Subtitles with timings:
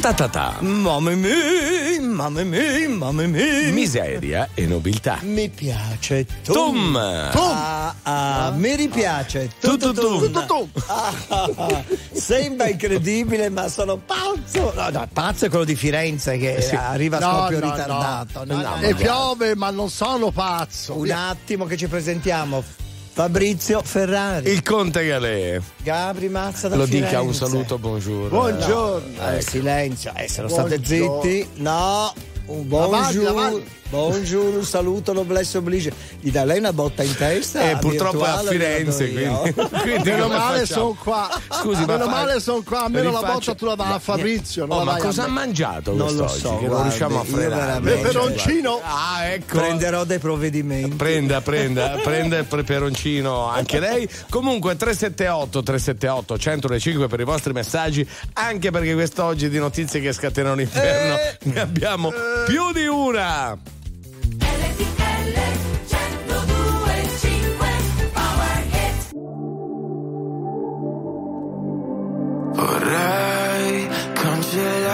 [0.00, 0.56] Ta ta ta.
[0.60, 3.70] Mamma mia, mamma mia, mamma mia.
[3.70, 5.18] Miseria e nobiltà.
[5.20, 6.94] Mi piace tum.
[7.32, 7.52] Tum.
[7.52, 9.92] Ah, ah, mi ripiace Tu, tum.
[9.94, 10.32] tu, tum.
[10.32, 10.68] tum, tum.
[10.86, 11.84] Ah, ah, ah.
[12.12, 14.72] Sembra incredibile, ma sono pazzo.
[14.74, 18.44] No, no, pazzo è quello di Firenze che arriva No, proprio no, ritardato.
[18.46, 20.96] No, no, E piove, ma non sono pazzo.
[20.96, 22.64] Un attimo che ci presentiamo.
[23.20, 25.60] Fabrizio Ferrari, Il conte Galè.
[25.82, 27.06] Gabri Mazza da Lo Firenze.
[27.08, 28.28] dica un saluto, buongiorno.
[28.30, 29.30] Buongiorno.
[29.32, 32.14] Eh, silenzio, eh, se non state zitti, no.
[32.50, 35.92] Un buongiorno, buongiorno, un saluto, noblesse oblige.
[36.18, 37.70] Gli dà lei una botta in testa?
[37.70, 41.28] Eh, purtroppo è a Firenze, quindi, quindi Meno male sono qua.
[41.48, 42.82] Scusi, ma Meno fa- male sono qua.
[42.86, 44.66] Almeno la botta tu la dai a Fabrizio.
[44.66, 47.80] Non Oh, la ma cosa ha mangiato Non lo so, che non riusciamo a frenare.
[47.80, 48.80] Peperoncino.
[48.82, 49.56] Ah, ecco.
[49.58, 50.96] Prenderò dei provvedimenti.
[50.96, 54.08] Prenda, prenda, prenda il peperoncino anche lei.
[54.28, 60.56] Comunque 378 378 105 per i vostri messaggi, anche perché quest'oggi di notizie che scatenano
[60.56, 61.36] l'inferno Eh.
[61.42, 62.10] ne abbiamo
[62.46, 63.58] più di una.
[64.38, 65.36] RTL
[65.88, 67.68] 1025
[68.12, 69.10] Power Hit
[72.54, 74.89] Vorrei cancellare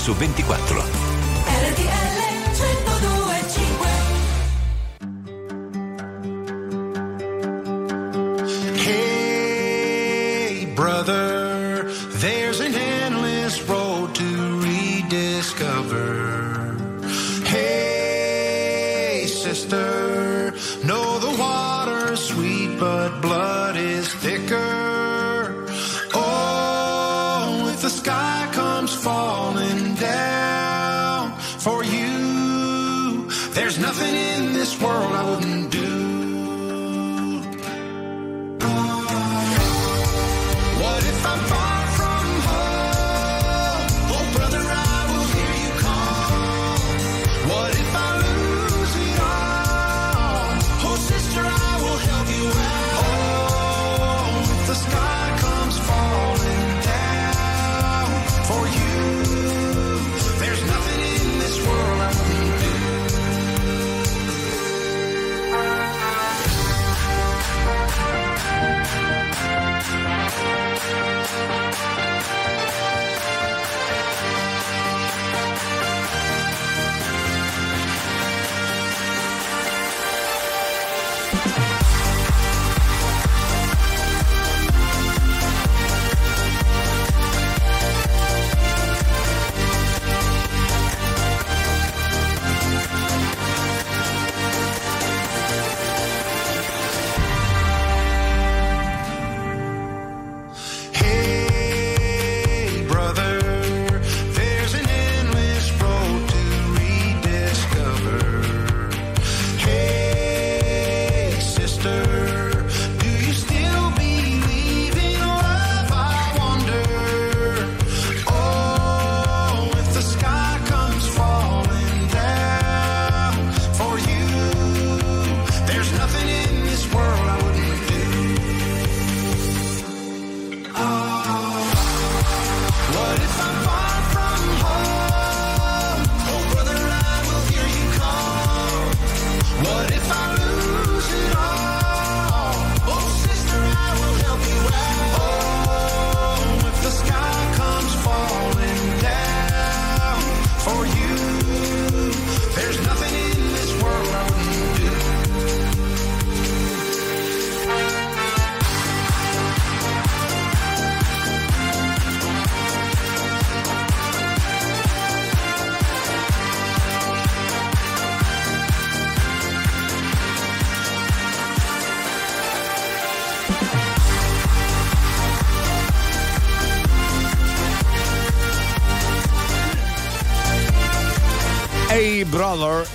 [0.00, 0.59] su 24.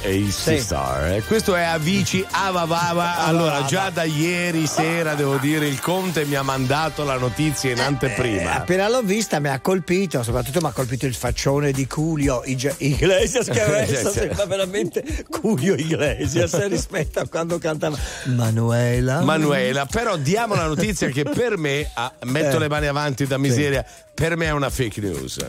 [0.05, 1.13] Brother, hey sister.
[1.15, 3.17] Eh, Questo è Avicii Avavava.
[3.25, 7.77] Allora, già da ieri sera devo dire il Conte mi ha mandato la notizia in
[7.79, 8.53] Eh, anteprima.
[8.55, 12.75] appena l'ho vista mi ha colpito, soprattutto mi ha colpito il faccione di Julio Ige-
[12.77, 14.19] Iglesias che adesso Sì, sì.
[14.19, 15.03] sembra veramente
[15.41, 19.21] Julio Iglesias eh, rispetto a quando cantava Manuela.
[19.21, 22.59] Manuela, però diamo la notizia che per me, ah, metto Eh.
[22.59, 25.45] le mani avanti da miseria, per me è una fake news.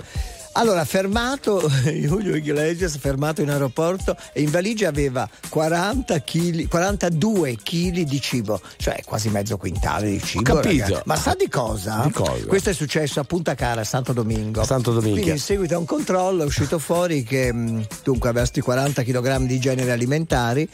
[0.58, 8.00] Allora, fermato Julio Iglesias, fermato in aeroporto e in valigia aveva 40 chili, 42 kg
[8.00, 10.42] di cibo, cioè quasi mezzo quintale di cibo.
[10.42, 10.84] capito.
[10.84, 11.02] ragazzi.
[11.04, 12.00] Ma sa di cosa?
[12.06, 12.46] Di cosa?
[12.46, 14.64] Questo è successo a Punta Cara, a Santo Domingo.
[14.64, 15.12] Santo Domingo.
[15.12, 19.02] Quindi in seguito a un controllo è uscito fuori che mh, dunque aveva sti 40
[19.02, 20.66] kg di generi alimentari,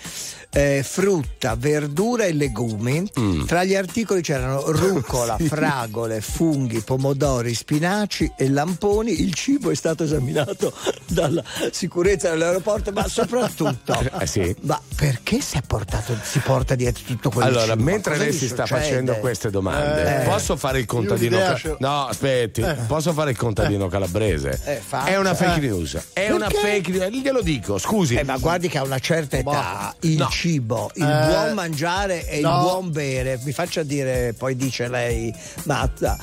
[0.51, 3.03] eh, frutta, verdura e legumi.
[3.19, 3.47] Mm.
[3.47, 9.21] Tra gli articoli c'erano rucola, fragole, funghi, pomodori, spinaci e lamponi.
[9.23, 10.73] Il cibo è stato esaminato
[11.09, 13.95] dalla sicurezza dell'aeroporto, ma soprattutto.
[14.21, 14.55] Eh, sì.
[14.63, 17.83] Ma perché si, è portato, si porta dietro tutto quello Allora, cibo?
[17.83, 20.25] mentre lei si sta facendo queste domande, Eh.
[20.25, 21.39] posso fare il contadino?
[21.39, 24.61] ca- no, aspetti, posso fare il contadino calabrese?
[24.65, 25.99] Eh, è una fake news.
[26.13, 26.83] È una Perché?
[26.83, 27.11] fake news.
[27.23, 28.15] Glielo dico, scusi.
[28.15, 30.29] Eh, ma guardi che a una certa età il No.
[30.29, 32.61] cibo, il Eh, buon mangiare e il no.
[32.61, 36.17] buon bere, mi faccia dire, poi dice lei, Mazza,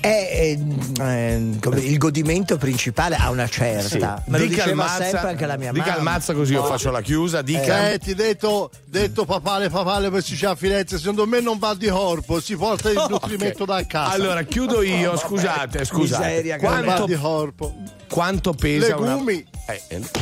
[0.00, 0.56] è
[1.00, 4.22] eh, come il godimento principale a una certa.
[4.26, 5.96] Me lo dica al diceva Mazza, sempre anche la mia dica mamma.
[5.98, 7.42] al Mazza così io faccio la chiusa.
[7.42, 7.90] Dica.
[7.90, 11.74] Eh, ti detto, detto papale, papale, per si c'è a Firenze, secondo me non va
[11.74, 14.12] di corpo, si porta il nutrimento da casa.
[14.12, 16.26] Allora, chiudo io, scusate, scusate.
[16.26, 17.74] Miseria, Quanto, di corpo.
[18.08, 19.32] quanto pesa una Legumi.
[19.34, 19.53] Eh, eh,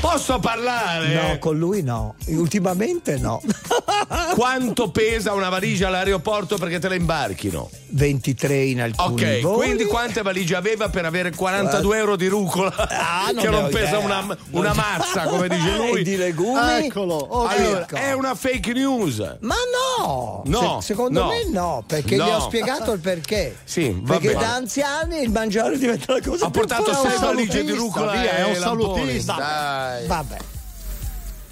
[0.00, 1.14] posso parlare?
[1.14, 2.14] No, con lui no.
[2.26, 3.40] Ultimamente no.
[4.34, 7.70] Quanto pesa una valigia all'aeroporto perché te la imbarchino?
[7.94, 9.54] 23 in alcuni Ok, voli.
[9.56, 12.74] quindi quante valigie aveva per avere 42 euro di rucola?
[12.76, 16.02] Ah, non che non pesa una, una mazza, come dice E lui.
[16.02, 16.86] di legumi.
[16.86, 17.50] Eccolo, ok.
[17.58, 17.96] Allora, Ecco.
[17.96, 19.18] è una fake news.
[19.40, 19.54] Ma
[19.98, 20.42] no!
[20.46, 21.28] No, Se- secondo no.
[21.28, 22.24] me no, perché No.
[22.26, 23.56] gli ho spiegato il perché.
[23.64, 24.40] Sì, va perché bene.
[24.40, 27.08] da anziani il mangiare diventa la cosa Ha più portato forte.
[27.08, 29.31] sei un valigie di rucola via, è un e salutista.
[29.36, 30.06] Dai.
[30.06, 30.38] Vabbè.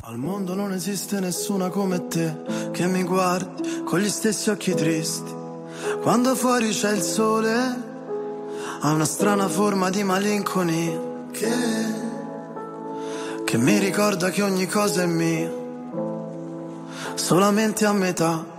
[0.03, 5.33] Al mondo non esiste nessuna come te che mi guardi con gli stessi occhi tristi.
[6.01, 7.53] Quando fuori c'è il sole,
[8.81, 11.53] ha una strana forma di malinconia che,
[13.45, 15.51] che mi ricorda che ogni cosa è mia,
[17.15, 18.59] solamente a metà.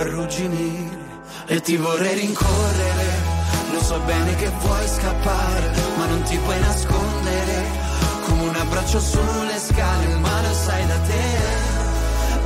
[0.00, 0.98] arrugginire
[1.46, 3.38] e ti vorrei rincorrere.
[3.72, 7.64] Lo so bene che vuoi scappare, ma non ti puoi nascondere.
[8.26, 11.78] Come un abbraccio sulle scale, ma lo sai da te.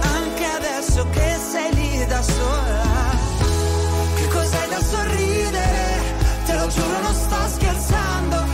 [0.00, 2.82] anche adesso che sei lì da sola.
[4.16, 6.02] Che cos'hai da sorridere?
[6.46, 8.53] Te lo giuro, non sto scherzando.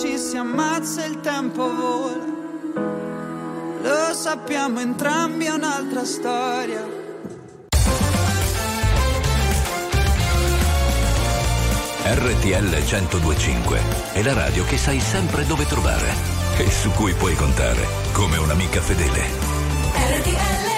[0.00, 2.24] ci si ammazza il tempo vola.
[3.82, 7.00] Lo sappiamo entrambi, è un'altra storia.
[12.04, 13.80] RTL 1025
[14.12, 16.12] è la radio che sai sempre dove trovare
[16.58, 19.20] e su cui puoi contare come un'amica fedele.
[19.94, 20.71] RTL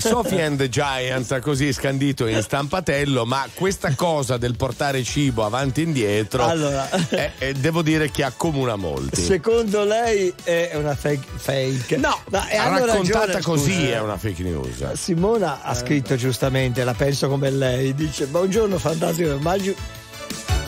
[0.00, 5.80] Sophie and the Giants, così scandito in stampatello, ma questa cosa del portare cibo avanti
[5.82, 6.88] e indietro, Allora.
[7.10, 9.22] eh, eh, devo dire che accomuna molti.
[9.22, 11.26] Secondo lei è una fake?
[11.36, 11.96] fake.
[11.96, 13.86] No, e hanno raccontata ragione, così scusa.
[13.92, 14.92] è una fake news.
[14.92, 19.74] Simona ha scritto giustamente, la penso come lei, dice buongiorno fantastico, ma Giu-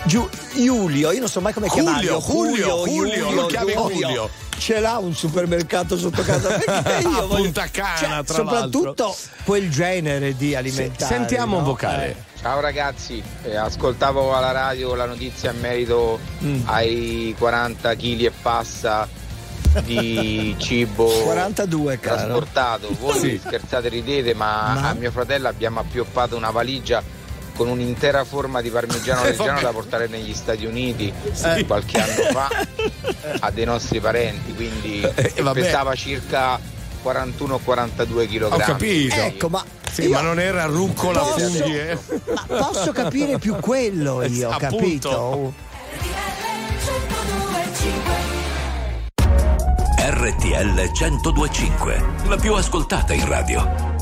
[0.05, 2.21] Giu- Giulio, io non so mai come Julio, chiamarlo.
[2.21, 4.31] Julio, Julio, lo chiami Julio.
[4.63, 9.17] Ce l'ha un supermercato sotto casa perché io A voglio- Punta Cana, cioè, tra soprattutto
[9.45, 11.13] quel genere di alimentari.
[11.13, 11.69] Sentiamo un no?
[11.71, 12.07] vocale.
[12.11, 12.17] Eh.
[12.41, 16.61] Ciao ragazzi, eh, ascoltavo alla radio la notizia in merito Mm.
[16.67, 19.09] ai 40 kg e passa
[19.83, 22.17] di cibo 42 caro.
[22.17, 22.89] trasportato.
[23.01, 23.41] Voi Sì.
[23.45, 27.03] scherzate ridete, ma, Ma- a mio fratello abbiamo appioppato una valigia
[27.55, 31.65] con un'intera forma di parmigiano Eh, reggiano da portare negli Stati Uniti Sì.
[31.67, 32.49] qualche anno fa
[33.41, 36.59] a dei nostri parenti, quindi Eh, pesava circa
[37.03, 38.43] 41 o 42 kg.
[38.53, 39.15] Ho capito.
[39.17, 41.99] Ecco, ma Sì, ma non era rucola posso- funghi, eh?
[42.49, 45.53] ma posso capire più quello io, Eh, capito?
[49.99, 53.92] RTL 1025, la più ascoltata in radio.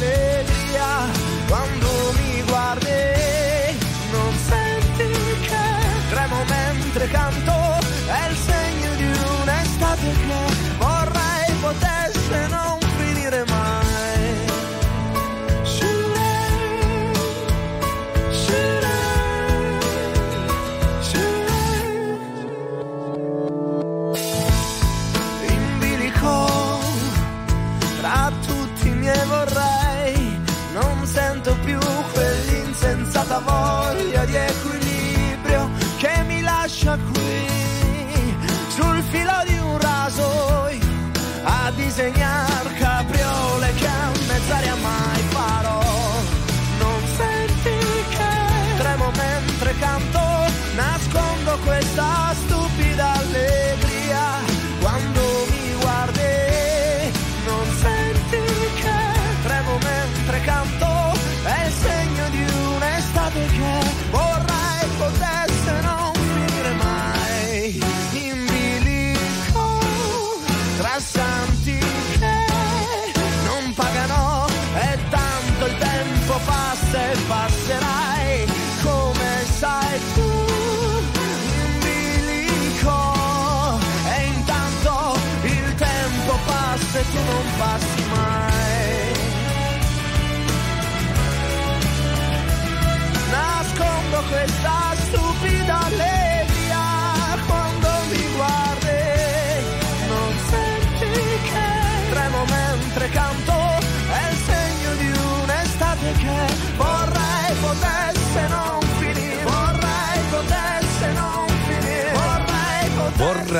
[0.00, 0.29] money.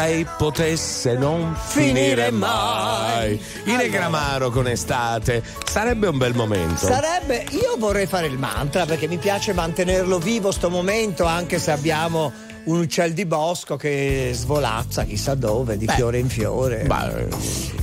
[0.00, 3.38] Vorrei potesse non finire mai.
[3.38, 3.40] mai.
[3.64, 6.86] In Egramaro con estate sarebbe un bel momento.
[6.86, 11.70] Sarebbe, io vorrei fare il mantra perché mi piace mantenerlo vivo sto momento anche se
[11.70, 12.32] abbiamo
[12.64, 16.84] un uccel di bosco che svolazza chissà dove, di fiore in fiore.
[16.84, 17.28] Beh,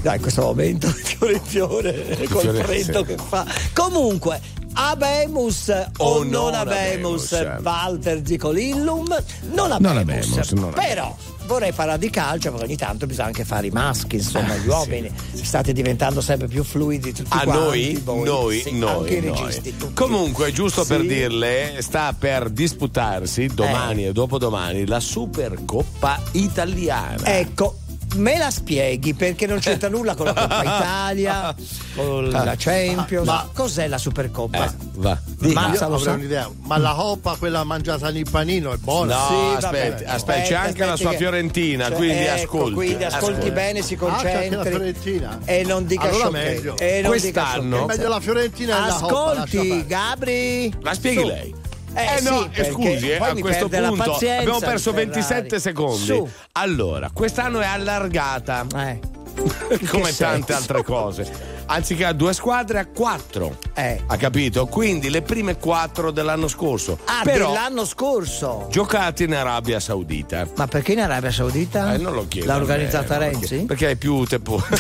[0.02, 3.06] Dai, in questo momento, di fiore in fiore, col fiore- freddo sì.
[3.06, 3.46] che fa.
[3.74, 4.42] Comunque,
[4.74, 7.64] abemus o, O non non abemus, abemus.
[7.64, 9.80] Walter Zicolillum, non abemus.
[9.80, 10.86] Non abemus, non abemus.
[10.88, 11.16] Però
[11.48, 14.68] vorrei parlare di calcio perché ogni tanto bisogna anche fare i maschi, insomma, Ah, gli
[14.68, 15.12] uomini.
[15.34, 17.62] State diventando sempre più fluidi tutti A quanti.
[17.64, 18.24] noi, voi.
[18.24, 19.40] noi, Sì, noi, anche i noi.
[19.44, 19.76] registi.
[19.94, 21.08] Comunque, giusto per Sì.
[21.08, 24.08] dirle, sta per disputarsi domani Eh.
[24.10, 27.24] e dopodomani la Supercoppa italiana.
[27.26, 27.78] Ecco,
[28.18, 31.56] me la spieghi perché non c'entra nulla con la Coppa Italia,
[31.96, 33.26] con la Champions.
[33.26, 34.66] Ma- Cos'è la Supercoppa?
[34.66, 35.18] Eh, va.
[35.40, 35.72] Di- Ma
[36.14, 36.50] un'idea.
[36.64, 39.16] Ma la coppa, quella mangiata nel panino, è buona?
[39.16, 40.16] No, Sì, aspetti, vabbè.
[40.16, 42.74] aspetta, c'è anche la sua che- Fiorentina, cioè, quindi ecco, ascolti.
[42.74, 43.52] Quindi ascolti Ascolti.
[43.52, 44.72] bene, si Ah, c'è anche la concentri.
[44.72, 45.40] Fiorentina?
[45.46, 46.78] e non dica Allora meglio.
[46.78, 47.98] E non dica Quest'anno- sciocchezze.
[47.98, 49.32] Meglio la Fiorentina e la coppa.
[49.44, 49.86] Ascolti.
[49.88, 50.74] Gabri.
[50.82, 51.26] La spieghi Su.
[51.28, 51.56] lei.
[51.98, 55.10] Eh, Eh, no, sì, eh, scusi, eh, a questo punto abbiamo perso Ferrari.
[55.12, 56.06] 27 secondi.
[56.06, 56.30] Su.
[56.54, 59.00] Allora, quest'anno è allargata, Eh,
[59.90, 61.56] come tante altre cose.
[61.70, 63.58] Anziché a due squadre, a quattro.
[63.74, 64.02] Eh.
[64.08, 64.68] Ha capito?
[64.68, 66.98] Quindi le prime quattro dell'anno scorso.
[67.06, 68.68] Ah, Però dell'anno scorso.
[68.72, 70.48] giocate in Arabia Saudita.
[70.56, 71.94] Ma perché in Arabia Saudita?
[71.94, 72.48] Eh, non lo chiedo.
[72.48, 73.58] L'ha me, organizzata lo Renzi?
[73.66, 74.64] Perché hai più tempo.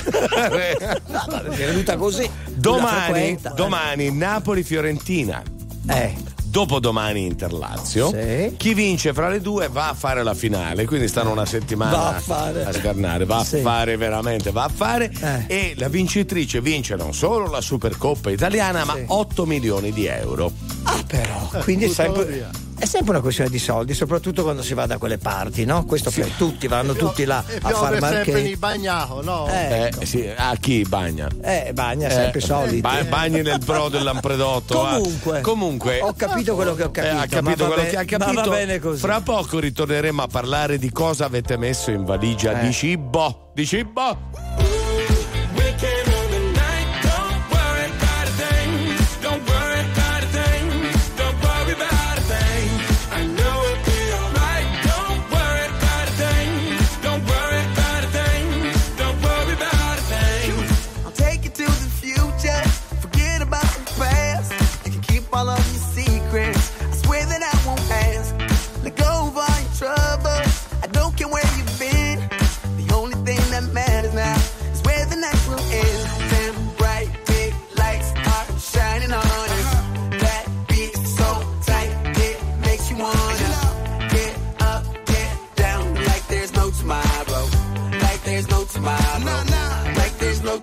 [1.07, 2.29] No, è venuta così.
[2.53, 3.49] Domani, frequenta.
[3.49, 5.41] domani Napoli-Fiorentina.
[5.89, 6.26] Eh.
[6.49, 8.09] Dopodomani Inter-Lazio.
[8.09, 8.53] Sì.
[8.57, 10.85] Chi vince fra le due va a fare la finale.
[10.85, 12.65] Quindi stanno una settimana Va a fare.
[12.65, 13.25] a scarnare.
[13.25, 13.57] Va Sì.
[13.57, 15.11] a fare veramente, va a fare.
[15.21, 15.43] Eh.
[15.47, 19.03] E la vincitrice vince non solo la Supercoppa italiana, ma Sì.
[19.07, 20.51] 8 milioni di euro.
[20.83, 21.49] Ah, però.
[21.63, 22.49] Quindi sempre, via.
[22.79, 25.85] È sempre una questione di soldi, soprattutto quando si va da quelle parti, no?
[25.85, 28.41] Questo per tutti, vanno tutti là a far piove sempre marchetti.
[28.43, 29.47] nel bagnato, no?
[29.47, 31.27] Eh, Eh, sì, a chi bagna?
[31.41, 32.79] eh, bagna sempre Eh, soldi.
[32.81, 34.77] ba- bagni nel pro del Lampredotto.
[34.79, 37.13] Comunque, Comunque ho capito quello che ho Eh, capito.
[37.13, 38.49] ha ma capito quello be- che ha ma capito.
[38.49, 38.99] va bene così.
[38.99, 42.65] Fra poco ritorneremo a parlare di cosa avete messo in valigia Eh.
[42.65, 43.51] di cibo.
[43.53, 44.76] Di cibo?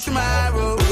[0.04, 0.83] Tomorrow.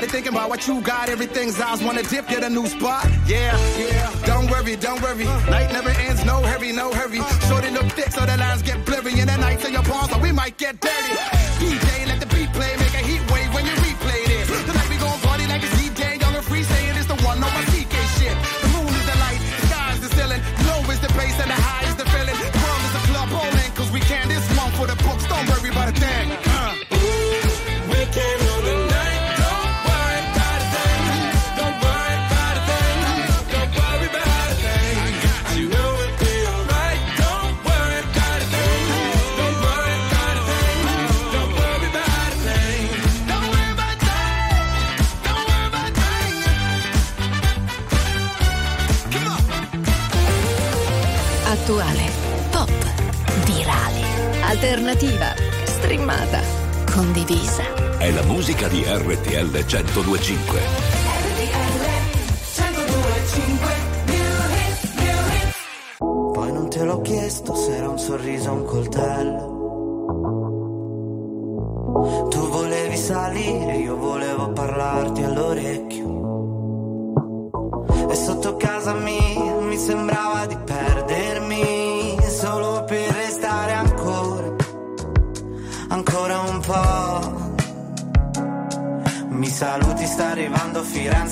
[0.00, 1.10] Everybody thinking about what you got.
[1.10, 1.82] Everything's ours.
[1.82, 3.04] Wanna dip, get a new spot.
[3.26, 4.10] Yeah, yeah.
[4.24, 5.24] Don't worry, don't worry.
[5.24, 6.24] Night never ends.
[6.24, 7.20] No hurry, no hurry.
[7.48, 9.20] Shorty look thick, so the lines get blurry.
[9.20, 11.16] And the nights in your paws, so we might get dirty.
[11.60, 12.89] DJ, let the beat play.
[54.80, 56.40] alternativa, streamata,
[56.90, 57.98] condivisa.
[57.98, 60.60] È la musica di RTL 1025.
[61.28, 61.84] RTL
[62.78, 63.68] 1025
[65.98, 69.49] Poi non te l'ho chiesto se era un sorriso o un coltello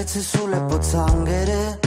[0.00, 1.85] etzez zure pozangere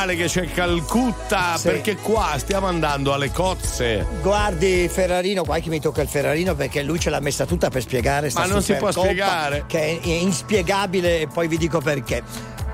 [0.00, 1.68] male che c'è Calcutta sì.
[1.68, 4.06] perché qua stiamo andando alle cozze.
[4.22, 7.82] Guardi Ferrarino, qua che mi tocca il Ferrarino perché lui ce l'ha messa tutta per
[7.82, 8.30] spiegare.
[8.32, 9.64] Ma non si può Coppa, spiegare.
[9.66, 12.22] Che è inspiegabile e poi vi dico perché.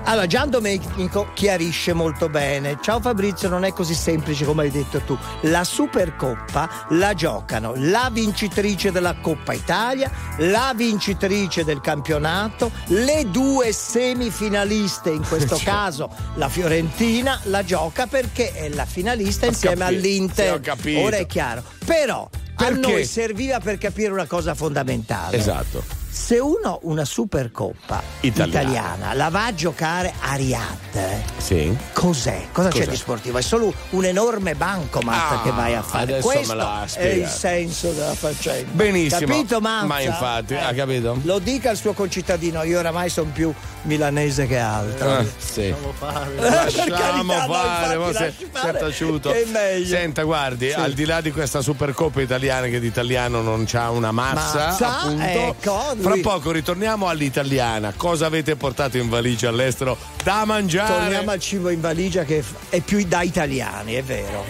[0.07, 2.77] Allora, Gian Domenico chiarisce molto bene.
[2.81, 5.17] Ciao Fabrizio, non è così semplice come hai detto tu.
[5.41, 13.71] La Supercoppa la giocano la vincitrice della Coppa Italia, la vincitrice del campionato, le due
[13.71, 20.61] semifinaliste, in questo caso la Fiorentina, la gioca perché è la finalista insieme capito, all'Inter.
[20.61, 20.99] ho.
[20.99, 21.63] Ora è chiaro.
[21.85, 22.79] Però a Perché?
[22.79, 25.37] noi serviva per capire una cosa fondamentale.
[25.37, 25.96] Esatto.
[26.27, 28.59] Se uno una Supercoppa Italiana.
[28.69, 31.73] italiana, la va a giocare a Riyadh, Sì.
[31.93, 32.47] cos'è?
[32.51, 32.89] Cosa c'è Cos'è?
[32.89, 33.37] di sportivo?
[33.37, 36.19] È solo un enorme bancomat Ah, che vai a fare.
[36.19, 36.59] Questo
[36.95, 38.71] è il senso della faccenda.
[38.73, 39.21] Benissimo.
[39.21, 39.85] Capito, Manza?
[39.85, 41.17] Ma infatti, ha capito?
[41.23, 45.09] Lo dica al suo concittadino, io oramai sono più milanese che altro.
[45.09, 45.73] Ah, sì.
[45.73, 45.95] Per
[46.41, 49.31] Lasciamo carità, no, fare, infatti, mo se- fare, è taciuto.
[49.31, 49.85] che è meglio.
[49.87, 54.11] Senta, guardi, al di là di questa Supercoppa italiana che di italiano non c'ha una
[54.11, 57.93] mazza, Mazza, appunto, ecco, lui- poco ritorniamo all'italiana.
[57.95, 61.01] Cosa avete portato in valigia all'estero da mangiare?
[61.01, 64.45] Torniamo al cibo in valigia che è più da italiani, è vero.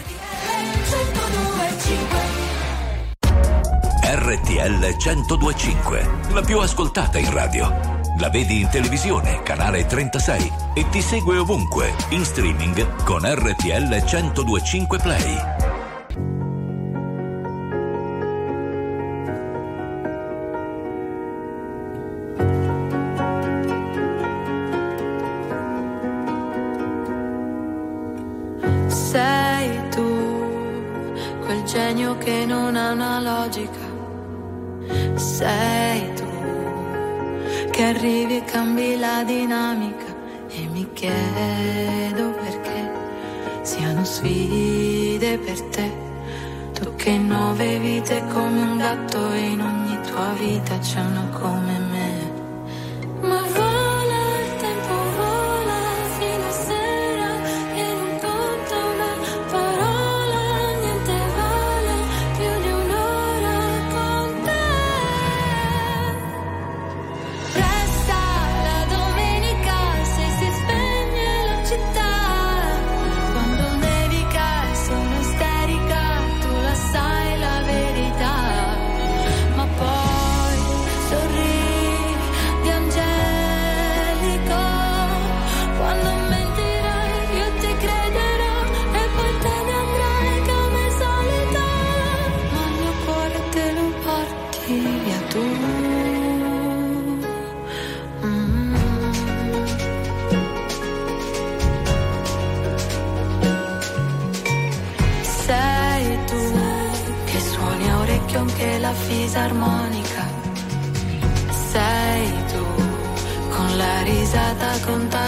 [4.03, 7.95] RTL 1025, la più ascoltata in radio.
[8.19, 14.97] La vedi in televisione, canale 36 e ti segue ovunque, in streaming con RTL 1025
[14.97, 15.56] Play.
[39.23, 40.15] Dinamica.
[40.49, 42.91] E mi chiedo perché
[43.61, 45.91] siano sfide per te.
[46.73, 51.76] Tu che nove vite come un gatto in ogni tua vita c'è uno come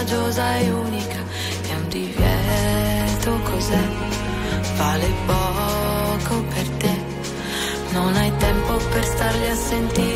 [0.10, 1.20] contagiosa e unica.
[1.62, 3.88] È un divieto, cos'è?
[4.76, 6.97] Vale poco per te.
[7.91, 10.09] Non hai tempo per starli a sentire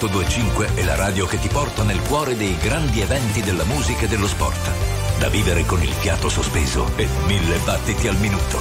[0.00, 4.08] 1025 è la radio che ti porta nel cuore dei grandi eventi della musica e
[4.08, 4.70] dello sport.
[5.18, 8.58] Da vivere con il fiato sospeso e mille battiti al minuto.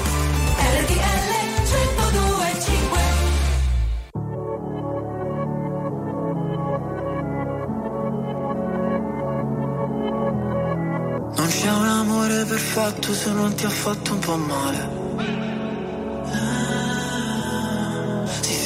[11.37, 15.08] Non c'è un amore perfetto se non ti ha fatto un po' male.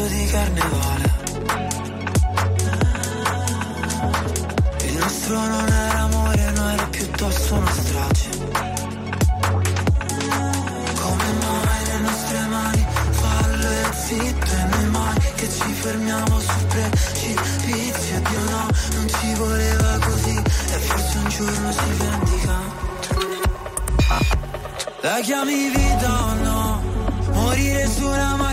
[0.00, 1.18] scherzo di carnevale.
[4.84, 8.28] Il nostro non era amore, no era piuttosto una strage.
[11.00, 16.66] Come mai le nostre mani fallo e zitto e noi mai che ci fermiamo sul
[16.68, 18.20] precipizio.
[18.20, 22.88] Dio no, non ci voleva così e forse un giorno si vendica.
[25.02, 26.82] La chiami vita o no?
[27.32, 28.49] Morire su una macchina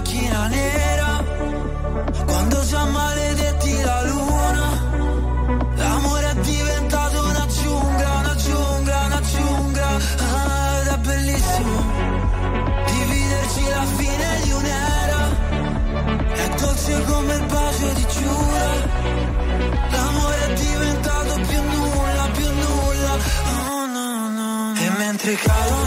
[25.28, 25.87] E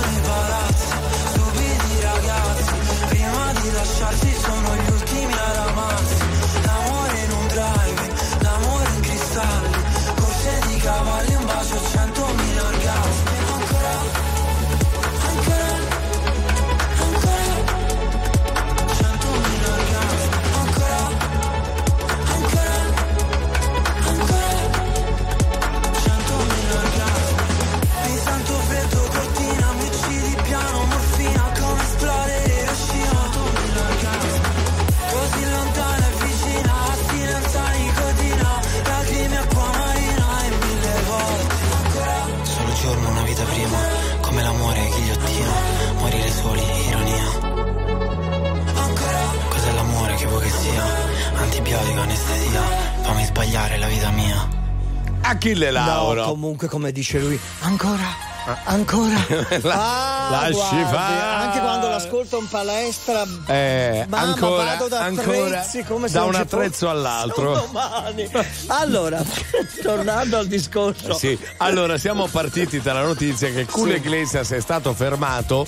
[55.30, 56.14] Achille Lauro.
[56.14, 58.28] No, comunque come dice lui, ancora.
[58.64, 59.14] Ancora
[59.64, 61.20] Ah, lasci guardi, fare.
[61.44, 66.24] anche quando l'ascolto in palestra Eh, mamma, ancora, vado da ancora attrezzi come se da
[66.24, 67.54] un attrezzo fosse all'altro.
[67.66, 68.30] domani.
[68.68, 69.22] allora
[69.82, 74.00] tornando al discorso Sì, allora siamo partiti dalla notizia che Julio Sì.
[74.00, 75.66] Iglesias è stato fermato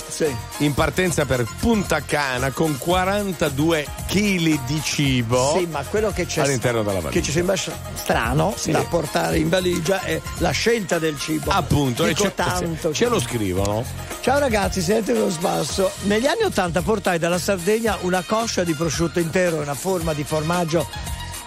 [0.58, 6.42] in partenza per Punta Cana con 42 kg di cibo Sì, ma quello che c'è
[6.42, 7.10] all'interno della valigia.
[7.10, 7.54] che ci sembra
[7.94, 8.70] strano Sì.
[8.70, 11.50] da portare in valigia è la scelta del cibo.
[11.50, 12.92] Appunto, e ce, tanto.
[12.92, 13.84] ce lo scrivono.
[14.20, 14.50] Ciao ragazzi,
[14.82, 15.90] siete lo spasso.
[16.02, 20.24] Negli anni Ottanta portai dalla Sardegna una coscia di prosciutto intero in una forma di
[20.24, 20.86] formaggio,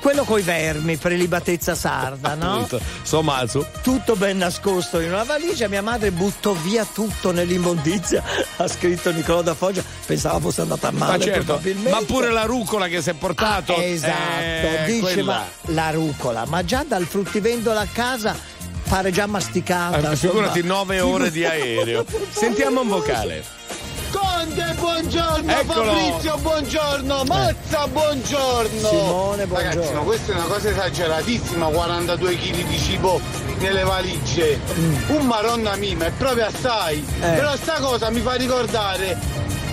[0.01, 2.67] quello coi vermi, prelibatezza sarda, no?
[3.03, 3.63] Somazu.
[3.83, 8.23] Tutto ben nascosto in una valigia, mia madre buttò via tutto nell'immondizia.
[8.57, 11.17] Ha scritto Nicolò da Foggia, pensava fosse andata male.
[11.17, 11.89] Ma certo, probabilmente.
[11.89, 13.75] ma pure la rucola che si è portato.
[13.75, 15.23] Ah, esatto, eh, dice quella.
[15.23, 18.53] ma la rucola, ma già dal fruttivendolo a casa
[18.95, 20.11] pare già masticata.
[20.11, 20.83] Eh, figurati insomma.
[20.83, 22.05] 9 ore di aereo.
[22.29, 23.43] Sentiamo un vocale.
[24.09, 25.91] Conte, buongiorno, Eccolo.
[25.91, 28.87] Fabrizio, buongiorno, Mazza, buongiorno.
[28.87, 29.99] Simone, Ragazzi, buongiorno.
[29.99, 33.19] ma questa è una cosa esageratissima, 42 kg di cibo
[33.59, 34.59] nelle valigie.
[35.07, 37.05] Un maronna mima, è proprio assai.
[37.19, 37.31] Eh.
[37.31, 39.19] Però sta cosa mi fa ricordare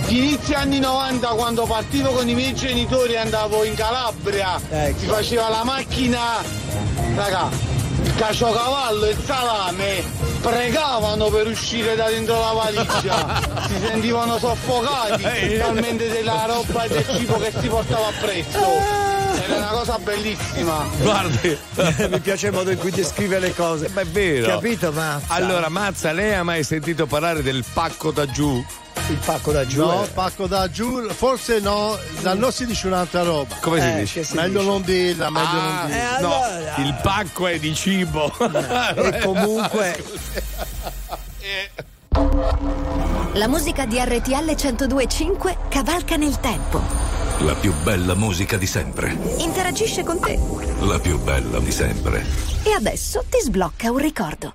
[0.07, 4.59] gli inizi anni 90 quando partivo con i miei genitori e andavo in Calabria.
[4.69, 4.99] Ecco.
[4.99, 6.43] Si faceva la macchina,
[7.15, 7.49] raga,
[8.15, 10.03] caciocavallo e il salame
[10.41, 17.05] pregavano per uscire da dentro la valigia si sentivano soffocati talmente della roba e del
[17.15, 19.11] cibo che si portava appresso
[19.45, 20.85] era una cosa bellissima.
[20.99, 21.57] Guardi.
[22.09, 23.89] Mi piace il modo in cui descrive le cose.
[23.93, 24.47] Ma è vero.
[24.47, 25.33] Capito, Mazza?
[25.33, 28.63] Allora, Mazza, lei ha mai sentito parlare del pacco da giù?
[29.09, 29.81] Il pacco da giù.
[29.83, 30.07] No, eh.
[30.07, 33.55] pacco da giù, forse no, da noi si dice un'altra roba.
[33.59, 34.23] Come si Eh, dice?
[34.23, 34.71] si meglio dice?
[34.71, 36.17] non dirla, meglio non Ah, dirla.
[36.17, 36.75] Eh, no, allora.
[36.77, 38.31] il pacco è di cibo.
[38.95, 40.03] E comunque
[43.33, 46.79] La musica di RTL 1025 cavalca nel tempo.
[47.39, 49.17] La più bella musica di sempre.
[49.39, 50.39] Interagisce con te.
[50.81, 52.23] La più bella di sempre.
[52.63, 54.53] E adesso ti sblocca un ricordo.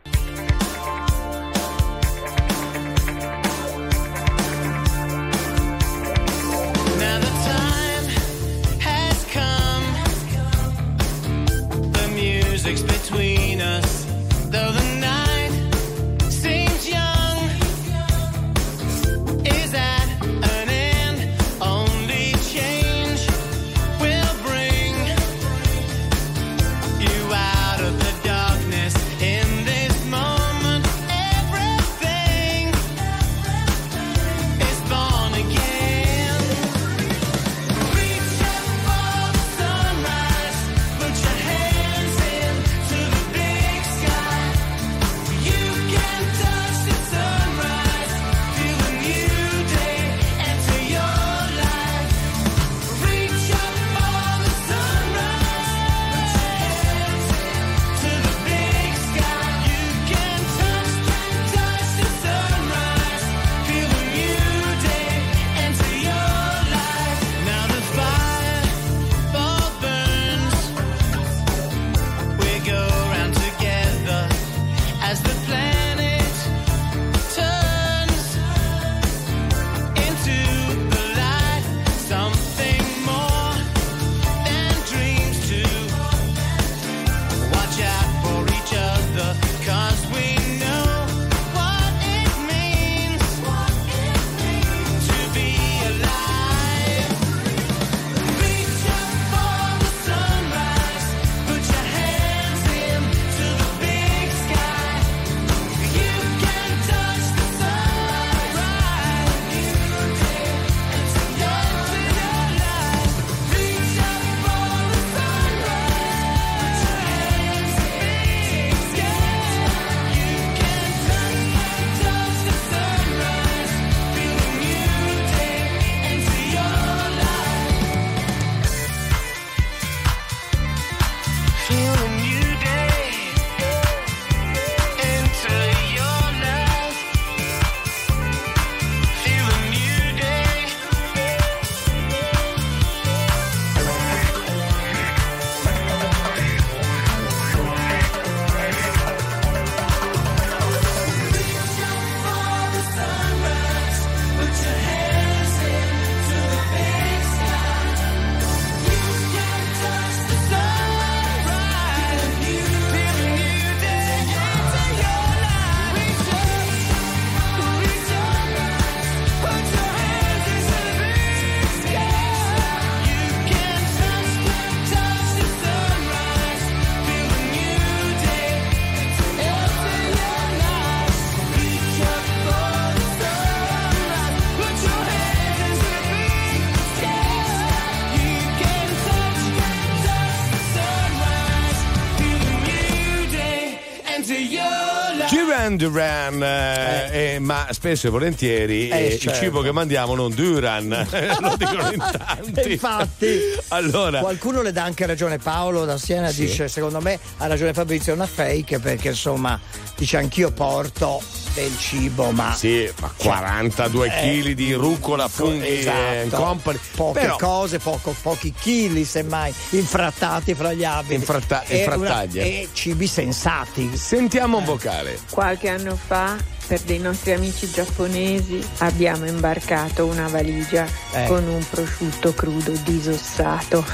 [195.78, 199.38] Duran eh, eh, ma spesso e volentieri Eh, eh, il certo.
[199.38, 200.88] cibo che mandiamo non Duran,
[201.40, 202.72] lo dicono in tanti.
[202.72, 205.38] Infatti, Allora, qualcuno le dà anche ragione.
[205.38, 206.42] Paolo da Siena Sì.
[206.46, 209.58] dice: Secondo me ha ragione Fabrizio, è una fake perché insomma
[209.96, 211.22] dice anch'io porto
[211.58, 214.10] del cibo, ma sì, ma 42 Eh,
[214.42, 216.36] kg di rucola, funghi esatto.
[216.36, 216.78] company.
[216.94, 221.14] poche Però, cose, poco- pochi chili, semmai, infrattati fra gli abiti.
[221.14, 222.22] Infratta- E una-.
[222.22, 223.96] E cibi sensati.
[223.96, 225.18] Sentiamo un vocale.
[225.30, 226.36] Qualche anno fa,
[226.66, 231.24] per dei nostri amici giapponesi, abbiamo imbarcato una valigia Eh.
[231.26, 233.84] con un prosciutto crudo disossato.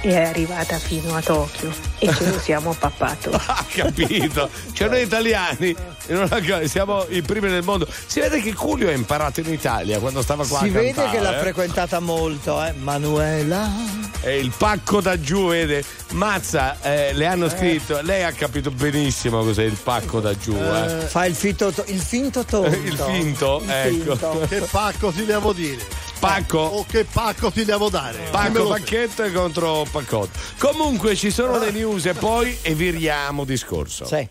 [0.00, 3.30] E è arrivata fino a Tokyo e ce lo siamo pappato.
[3.30, 4.48] Ha capito?
[4.72, 5.74] Cioè noi italiani
[6.66, 7.86] siamo i primi del mondo.
[8.06, 11.16] Si vede che Culio ha imparato in Italia quando stava qua Si a vede cantare,
[11.16, 11.40] che l'ha eh.
[11.40, 12.72] frequentata molto, eh.
[12.72, 13.70] Manuela.
[14.20, 15.84] E il pacco da giù, vede?
[16.12, 21.06] Mazza, eh, le hanno scritto, lei ha capito benissimo cos'è il pacco da giù, eh.
[21.06, 22.76] Fa il, fito, il finto tonto.
[22.88, 24.16] Il finto, ecco.
[24.16, 24.46] finto.
[24.48, 25.84] Che pacco ti devo dire?
[26.18, 26.58] Pacco.
[26.58, 28.28] O che pacco ti devo dare?
[28.30, 30.38] Pacco pacchetto contro paccotto.
[30.58, 34.04] Comunque ci sono le news e poi e viriamo discorso.
[34.04, 34.28] Sì.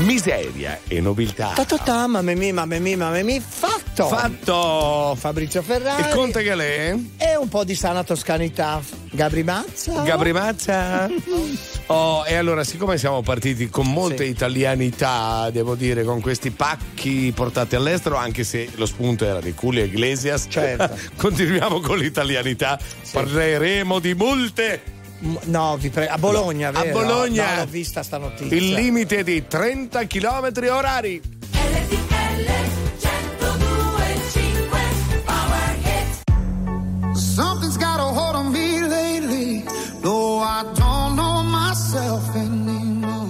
[0.00, 1.52] Miseria e nobiltà.
[1.54, 4.06] Ta ta ta, mamma mia, mamma mia, mamma mia, fatto.
[4.06, 5.14] Fatto.
[5.18, 6.02] Fabrizio Ferrari.
[6.02, 7.14] Il conte lei?
[7.18, 8.80] E un po' di sana toscanità.
[9.10, 10.02] Gabri Mazza.
[10.02, 11.08] Gabri Mazza?
[11.92, 17.74] Oh, e allora, siccome siamo partiti con molte italianità, devo dire, con questi pacchi portati
[17.74, 20.96] all'estero, anche se lo spunto era di Julio Iglesias, Certo.
[21.16, 22.78] continuiamo con l'italianità.
[23.10, 24.98] Parleremo di multe.
[25.44, 26.12] No, vi prego.
[26.12, 26.98] A Bologna, A vero?
[26.98, 27.54] Bologna.
[27.54, 28.56] No, l'ho vista sta notizia.
[28.56, 31.20] Il limite di 30 km orari.
[37.14, 39.64] Something's got a hold on me lately.
[40.02, 43.28] No, I don't know myself anymore.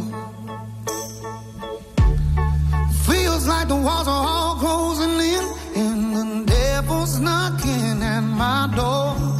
[3.07, 5.45] Feels like the walls are all closing in,
[5.82, 9.39] and the devil's knocking at my door.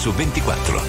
[0.00, 0.79] Su 24.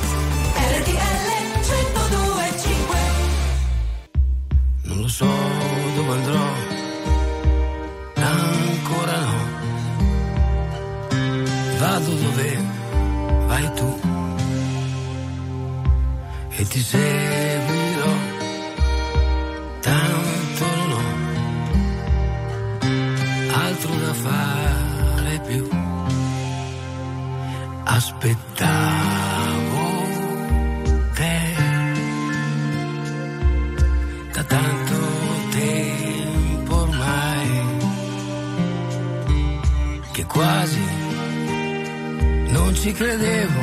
[42.93, 43.61] Credevo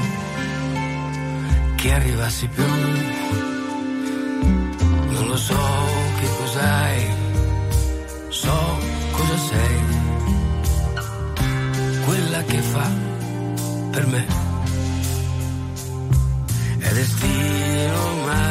[1.77, 2.65] che arrivassi più.
[5.11, 5.61] Non lo so
[6.21, 7.07] che cos'hai,
[8.29, 8.79] so
[9.13, 9.99] cosa sei.
[12.49, 12.91] che fa
[13.91, 14.27] per me.
[16.79, 18.48] È destino ormai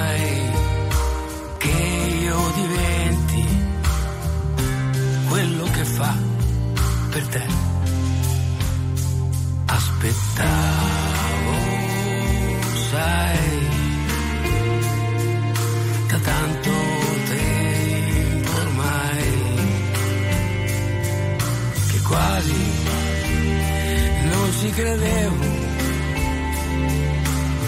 [24.60, 25.36] ci credevo,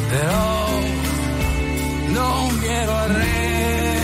[0.10, 0.80] però
[2.08, 3.99] non mi ero arreso.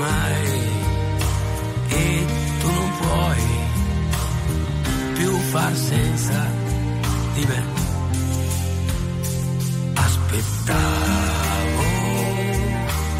[0.00, 0.44] Ormai
[1.88, 2.26] e
[2.60, 3.42] tu non puoi
[5.14, 6.46] più far senza
[7.34, 7.62] di me.
[9.94, 11.82] Aspettavo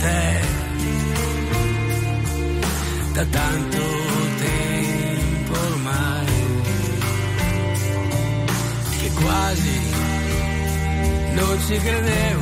[0.01, 0.49] te.
[3.13, 3.79] Da tanto
[4.39, 6.27] tempo ormai
[8.99, 9.79] che quasi
[11.35, 12.40] non ci credevo,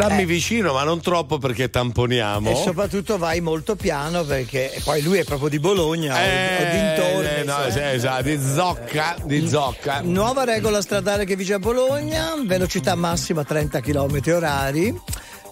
[0.00, 2.50] Eh, stammi vicino, ma non troppo perché tamponiamo.
[2.50, 6.94] E soprattutto vai molto piano perché poi lui è proprio di Bologna o- o, Eh,
[6.96, 7.28] dintorni.
[7.40, 10.00] eh, no, sì, esatto, di zocca, di zocca.
[10.02, 14.98] Nuova regola stradale che vige a Bologna, velocità massima 30 km orari,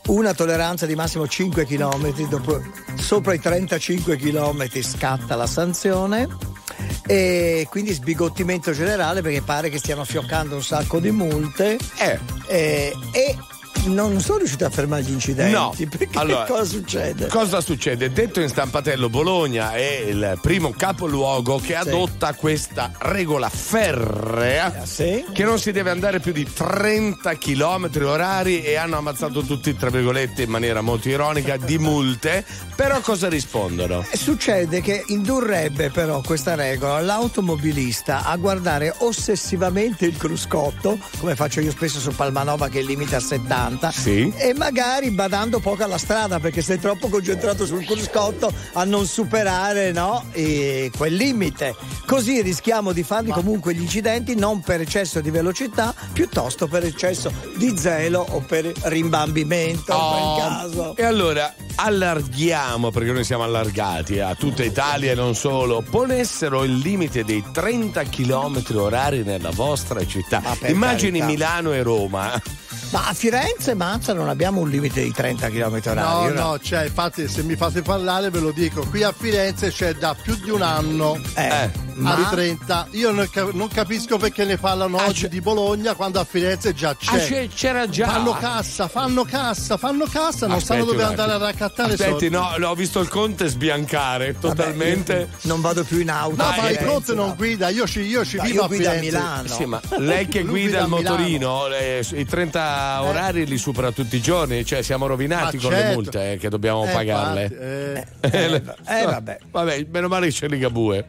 [0.06, 2.62] una tolleranza di massimo 5 km, dopo,
[2.96, 6.26] sopra i 35 km scatta la sanzione
[7.06, 12.18] e quindi sbigottimento generale perché pare che stiano fioccando un sacco di multe Eh.
[12.46, 13.36] Eh, e
[13.86, 15.52] non sono riuscito a fermare gli incidenti.
[15.52, 17.26] No, Perché allora, cosa succede?
[17.28, 18.12] Cosa succede?
[18.12, 24.84] Detto in stampatello, Bologna è il primo capoluogo che adotta questa regola ferrea
[25.32, 29.90] che non si deve andare più di 30 km orari e hanno ammazzato tutti, tra
[29.90, 32.44] virgolette, in maniera molto ironica, di multe.
[32.74, 34.04] Però cosa rispondono?
[34.10, 41.60] Eh, Succede che indurrebbe però questa regola l'automobilista a guardare ossessivamente il cruscotto, come faccio
[41.60, 44.32] io spesso su Palmanova che limite a 70, Sì.
[44.36, 49.92] e magari badando poco alla strada perché sei troppo concentrato sul cruscotto a non superare
[49.92, 51.74] no, quel limite.
[52.06, 57.30] Così rischiamo di farli comunque gli incidenti non per eccesso di velocità, piuttosto per eccesso
[57.56, 60.96] di zelo o per rimbambimento in Oh, quel caso.
[60.96, 66.76] E allora allarghiamo, perché noi siamo allargati a tutta Italia e non solo, ponessero il
[66.78, 70.40] limite dei 30 km orari nella vostra città.
[70.58, 71.26] per Immagini carità.
[71.26, 72.42] Milano e Roma.
[72.90, 76.34] Ma a Firenze, Mazza, non abbiamo un limite di 30 km No, orari.
[76.34, 78.82] no, cioè, infatti, se mi fate parlare ve lo dico.
[78.86, 81.20] Qui a Firenze c'è da più di un anno.
[81.34, 81.70] Eh,
[82.06, 82.86] a di ma- 30.
[82.92, 86.94] Io non, cap- non capisco perché ne parlano oggi di Bologna quando a Firenze già
[86.96, 87.14] c'è.
[87.14, 88.06] Ah, c'è- c'era già.
[88.08, 92.10] Fanno cassa, fanno cassa, fanno cassa, non sanno Aspetti dove un andare a raccattare Aspetti,
[92.10, 92.30] soldi.
[92.30, 95.28] no, ho visto il conte sbiancare totalmente.
[95.42, 96.36] non vado più in auto.
[96.42, 97.34] No, ma il Firenze, Conte non no.
[97.34, 99.00] guida, io ci, io ci No, vivo io a Firenze.
[99.00, 99.48] Milano.
[99.48, 104.16] Sì, ma lei che guida guida il motorino, eh, i 30 orari li supera tutti
[104.16, 105.94] i giorni, cioè siamo rovinati Ma con le certo.
[105.94, 107.42] multe eh, che dobbiamo Eh, pagarle.
[107.42, 108.62] infatti, eh.
[109.00, 109.38] Eh, vabbè.
[109.50, 111.08] Vabbè, meno male che c'è Ligabue.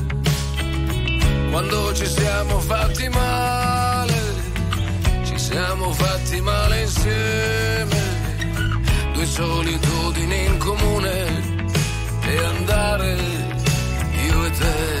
[1.51, 4.13] Quando ci siamo fatti male,
[5.25, 7.99] ci siamo fatti male insieme.
[9.11, 11.25] Due solitudini in comune
[12.21, 13.17] e andare
[14.27, 15.00] io e te.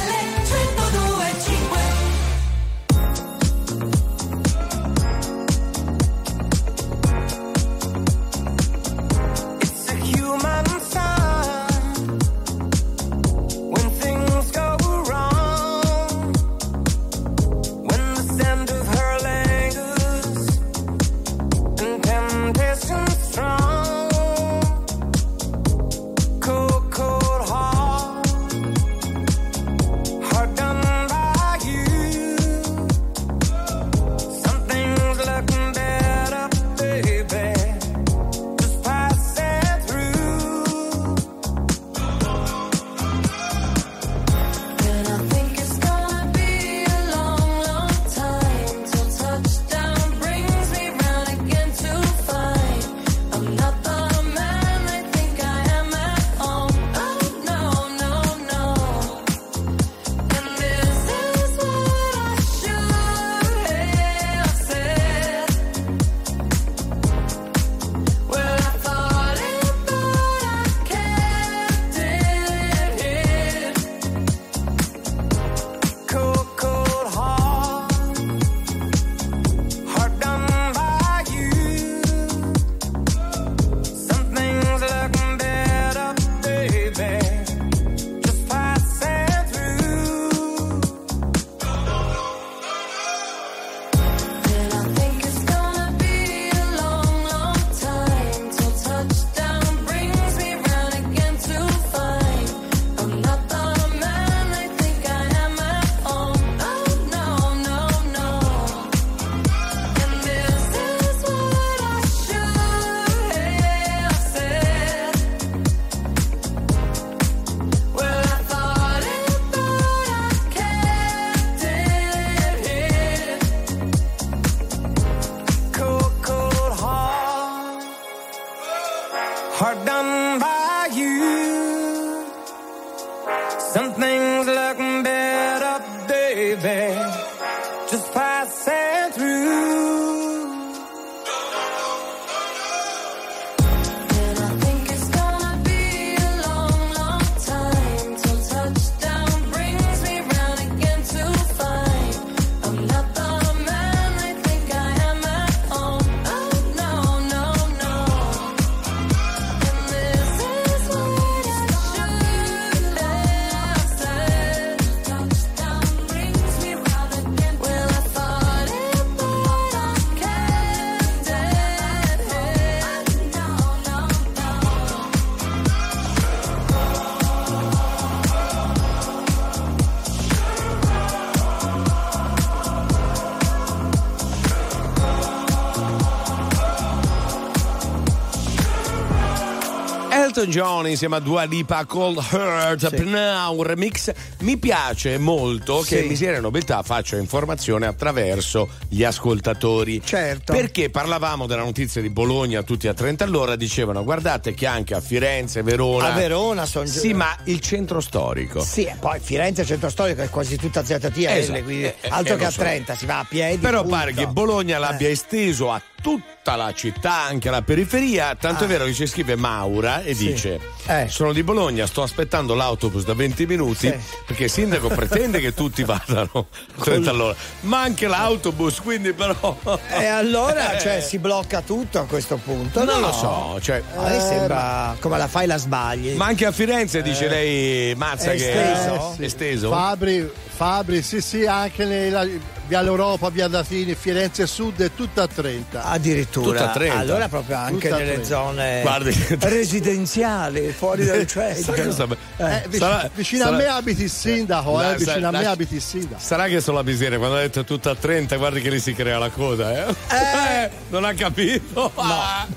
[190.41, 196.01] Elton John insieme a Dua Lipa Cold Heart Now, un remix mi piace molto che
[196.01, 196.07] Sì.
[196.07, 202.63] Miseria e Nobiltà faccia informazione attraverso gli ascoltatori certo perché parlavamo della notizia di Bologna
[202.63, 207.13] tutti a 30 all'ora dicevano guardate che anche a Firenze, Verona A Verona sono sì
[207.13, 211.61] ma il centro storico Sì, e poi Firenze centro storico è quasi tutta ZTL, Esatto,
[211.63, 212.59] quindi eh, eh, altro eh, che a so.
[212.61, 213.57] 30, si va a piedi.
[213.59, 213.95] Però punto.
[213.95, 215.11] pare che Bologna l'abbia Eh.
[215.11, 218.35] esteso a tutta la città, anche alla periferia.
[218.35, 218.65] Tanto Ah.
[218.65, 220.27] è vero che ci scrive Maura e Sì.
[220.27, 220.59] dice:
[220.91, 221.07] Eh.
[221.09, 223.95] Sono di Bologna, sto aspettando l'autobus da 20 minuti Sì.
[224.25, 227.35] perché il sindaco pretende che tutti vadano a 30 all'ora.
[227.61, 229.57] Ma anche l'autobus, quindi però.
[229.89, 230.79] E allora Eh.
[230.79, 232.83] cioè, si blocca tutto a questo punto.
[232.83, 233.07] Non no?
[233.07, 236.13] lo so, cioè- A me Eh, sembra come la fai la sbagli.
[236.15, 239.15] Ma anche a Firenze dice lei, Mazza, È che esteso?
[239.17, 239.69] è esteso.
[239.71, 242.25] Fabri, Fabri, sì, sì, anche nella,
[242.67, 245.83] via l'Europa, via Datini, Firenze Sud è tutta a 30.
[245.85, 246.59] Addirittura.
[246.59, 246.97] Tutta a 30.
[246.97, 248.25] Allora proprio anche nelle 30.
[248.27, 251.75] zone Guardi- residenziali, fuori dal centro.
[251.75, 252.07] Sai cosa-
[252.37, 255.25] Eh, vic- sarà- vicino sarà- a me abiti il sindaco, eh, Dai, vicino sai, a
[255.27, 256.21] me lascia- abiti il sindaco.
[256.23, 258.95] Sarà che sono la miseria, quando ha detto tutta a 30, guardi che lì si
[258.95, 259.95] crea la coda, eh?
[260.09, 261.91] Eh, non ha capito.
[261.93, 262.47] Ah.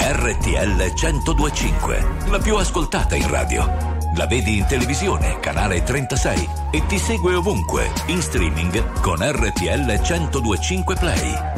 [0.00, 3.96] RTL 1025, la più ascoltata in radio.
[4.16, 10.94] La vedi in televisione, canale 36 e ti segue ovunque, in streaming con RTL 1025
[10.96, 11.57] Play.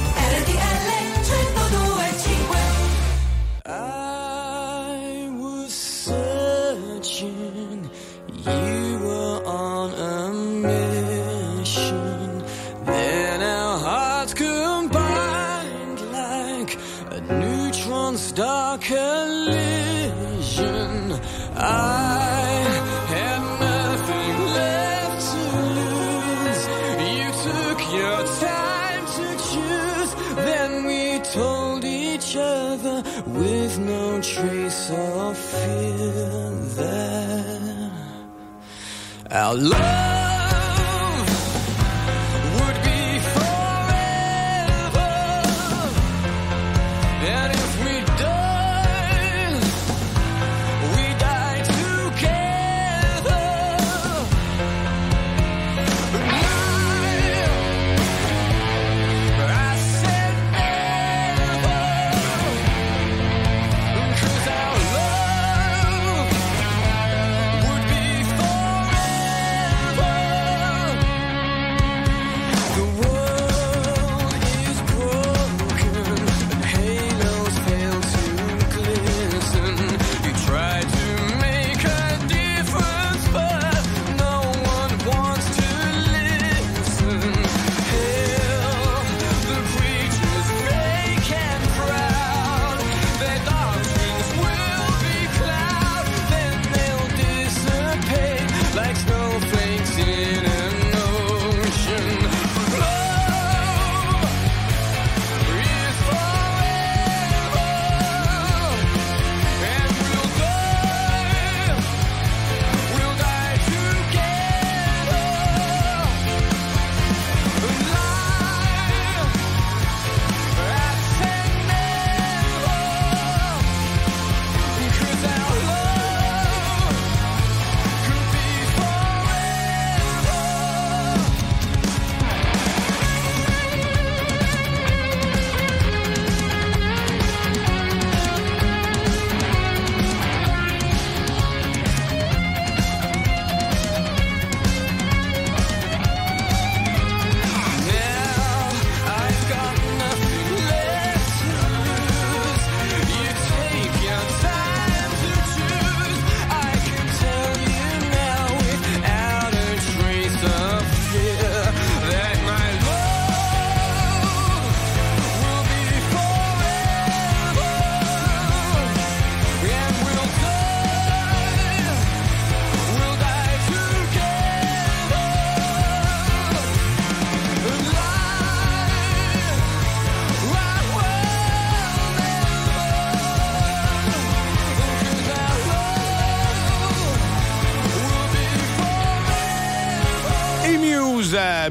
[39.53, 39.90] love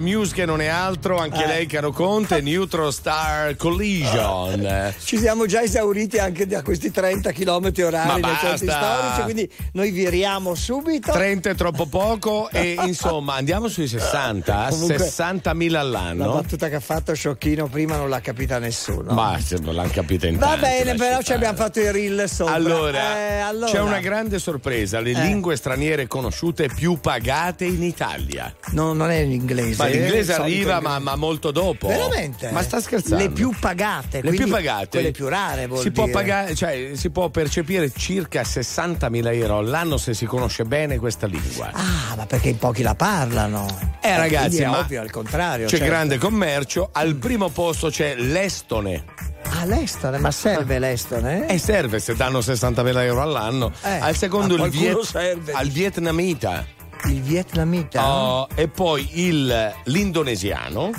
[0.01, 1.47] Muse, che non è altro, anche Eh.
[1.47, 4.95] lei caro Conte, Neutron Star Collision.
[5.03, 9.91] Ci siamo già esauriti anche da questi 30 km orari nei centri storici, quindi noi
[9.91, 11.13] viriamo subito.
[11.13, 16.33] 30 è troppo poco e insomma andiamo sui 60, Comunque, 60.000 La all'anno.
[16.33, 19.13] battuta che ha fatto Sciocchino prima non l'ha capita nessuno.
[19.13, 22.55] Ma non l'hanno capita in Va bene, però ci abbiamo fatto il reel sopra.
[22.55, 23.71] Allora, Eh, allora.
[23.71, 25.21] c'è una grande sorpresa, le Eh.
[25.23, 28.53] lingue straniere conosciute più pagate in Italia.
[28.73, 29.83] No, non è l'inglese.
[29.83, 31.89] Ma l'inglese eh, arriva ma, ma molto dopo.
[31.89, 32.51] Veramente?
[32.51, 33.25] Ma sta scherzando?
[33.25, 34.23] Le più pagate.
[34.23, 34.89] Le più pagate.
[34.89, 40.15] Quelle più rare si può pagare, cioè si può percepire circa 60.000 euro all'anno se
[40.15, 41.71] si conosce bene questa lingua.
[41.73, 43.67] Ah, ma perché in pochi la parlano.
[44.01, 45.67] Eh, ragazzi, quindi è ovvio, al contrario.
[45.67, 45.93] C'è certo.
[45.93, 49.05] grande commercio, al primo posto c'è l'estone.
[49.53, 51.49] Ah, l'estone, ma serve l'estone?
[51.49, 53.73] E serve se danno 60.000 euro all'anno.
[53.83, 55.53] Eh, al secondo il, viet- serve.
[55.53, 56.79] al vietnamita.
[57.07, 58.07] Il vietnamita?
[58.07, 60.93] Oh, e poi il, l'indonesiano.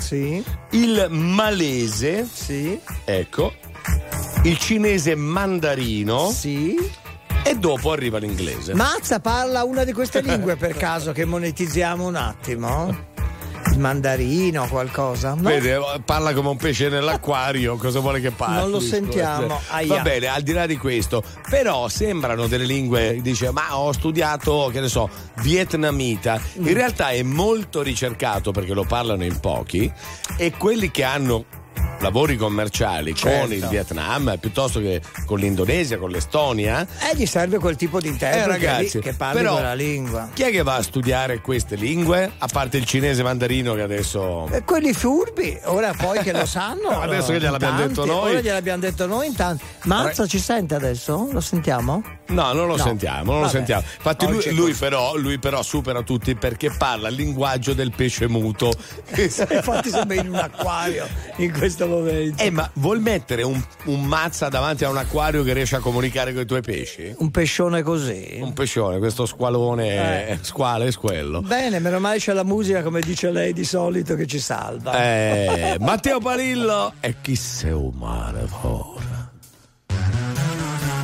[0.70, 2.28] Il malese.
[3.04, 3.52] Ecco.
[4.42, 6.30] Il cinese mandarino.
[7.44, 8.74] E dopo arriva l'inglese.
[8.74, 13.10] Mazza parla una di queste lingue per caso che monetizziamo un attimo?
[13.70, 15.34] Il mandarino, qualcosa?
[15.34, 15.42] No?
[15.42, 18.56] Vede, parla come un pesce nell'acquario, cosa vuole che parli?
[18.56, 19.96] Non lo sentiamo, aia.
[19.96, 24.68] Va bene, al di là di questo, però sembrano delle lingue, dice, ma ho studiato,
[24.72, 26.40] che ne so, vietnamita.
[26.58, 26.66] Mm.
[26.66, 29.90] In realtà è molto ricercato perché lo parlano in pochi
[30.36, 31.44] e quelli che hanno
[32.02, 33.54] lavori commerciali con Certo.
[33.54, 36.86] il Vietnam piuttosto che con l'Indonesia, con l'Estonia.
[37.10, 40.28] Eh, gli serve quel tipo di interprete Eh, ragazzi, lì che parli però- quella lingua.
[40.32, 42.32] Chi è che va a studiare queste lingue?
[42.38, 44.48] A parte il cinese mandarino che adesso.
[44.50, 46.88] E quelli furbi, ora poi che lo sanno.
[47.02, 48.30] Adesso che gliel'abbiamo detto noi.
[48.32, 49.64] Ora gliel'abbiamo detto noi in tanti.
[49.84, 51.28] Mazza ci sente adesso?
[51.30, 52.02] Lo sentiamo?
[52.28, 52.82] No, non lo No.
[52.82, 53.50] sentiamo, non lo Vabbè.
[53.52, 53.82] sentiamo.
[53.96, 58.72] Infatti lui, lui però, lui però supera tutti perché parla il linguaggio del pesce muto.
[59.16, 61.06] Infatti sembra in un acquario
[61.36, 61.91] in questo momento.
[61.98, 66.32] Eh, ma vuol mettere un, un mazza davanti a un acquario che riesce a comunicare
[66.32, 67.14] con i tuoi pesci?
[67.18, 68.38] Un pescione così.
[68.40, 70.38] Un pescione, questo squalone, Eh.
[70.40, 71.42] squale è quello.
[71.42, 74.92] Bene, meno male c'è la musica, come dice lei di solito, che ci salva.
[75.02, 79.30] Eh, Matteo Parillo e chi sei umano ora?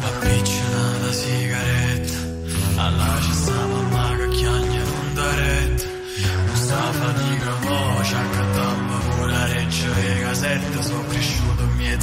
[0.02, 2.12] Appicciona la sigaretta
[2.76, 5.84] Alla c'è sta mamma che chiagna non da retta
[6.46, 10.77] Non sta fatica mo Ci accattamba pure la reggia e casetta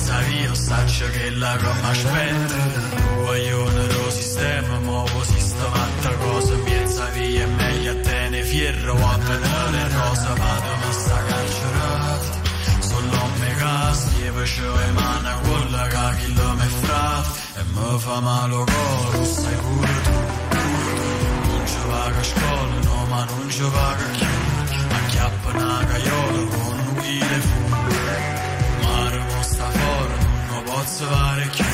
[0.08, 7.02] A via Saccio che la come aspetta Guaglione lo sistema Mo sistematta cosa in mezzo
[7.02, 12.44] a via È meglio a te ne fierro A vedere rosa Vado ma sta carcerata.
[12.80, 18.00] Solo me casti e facevo le mani a quella che chi me frate E mi
[18.00, 20.12] fa male coro, sai pure tu,
[21.48, 24.28] Non ci vaga a scuola, no ma non ci vaga più
[24.96, 27.75] Acchiappa una caiola con un chile fu
[30.76, 31.66] posso fare più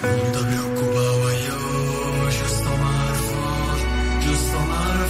[0.00, 5.08] Non ti preoccupare io, ci sto mare fuori Ci sto mare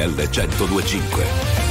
[0.00, 1.69] RTL 1025.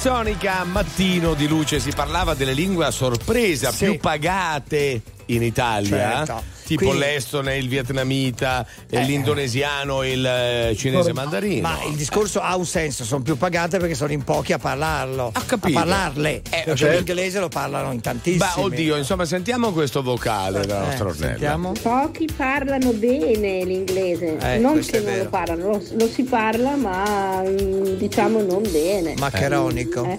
[0.00, 3.86] Subsonica, mattino di luce, si parlava delle lingue a sorpresa Sì.
[3.86, 6.42] più pagate in Italia, Certo.
[6.68, 9.02] Tipo Quindi- l'estone, il vietnamita, Eh.
[9.04, 11.66] l'indonesiano e il eh, cinese mandarino.
[11.66, 15.30] Ma il discorso ha un senso, sono più pagate perché sono in pochi a parlarlo.
[15.32, 15.78] A capito.
[15.78, 16.42] parlarle.
[16.48, 16.96] perché certo.
[16.96, 18.44] l'inglese lo parlano in tantissimi.
[18.44, 21.26] Ma oddio, insomma, sentiamo questo vocale della nostra Ornella.
[21.26, 21.72] Eh, sentiamo.
[21.80, 27.42] Pochi parlano bene l'inglese, Eh, non che non lo parlano, lo, lo si parla ma
[27.42, 29.14] mm, diciamo non bene.
[29.18, 30.04] Maccheronico.
[30.04, 30.18] Eh.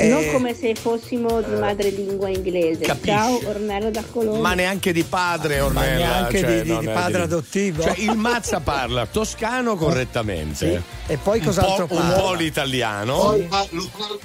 [0.00, 2.84] Eh, non eh, come se fossimo di madrelingua inglese.
[2.84, 3.06] Capisci.
[3.08, 4.40] Ciao Ornello da Colombo.
[4.40, 5.96] Ma neanche di padre Ornella.
[5.96, 7.82] neanche cioè, di- di- non di padre adottivo.
[7.82, 10.82] Cioè, il Mazza parla toscano correttamente.
[11.06, 12.20] E poi cos'altro un po', un parla?
[12.20, 13.16] po' l'italiano.
[13.18, 14.18] Poi ma- lo parlo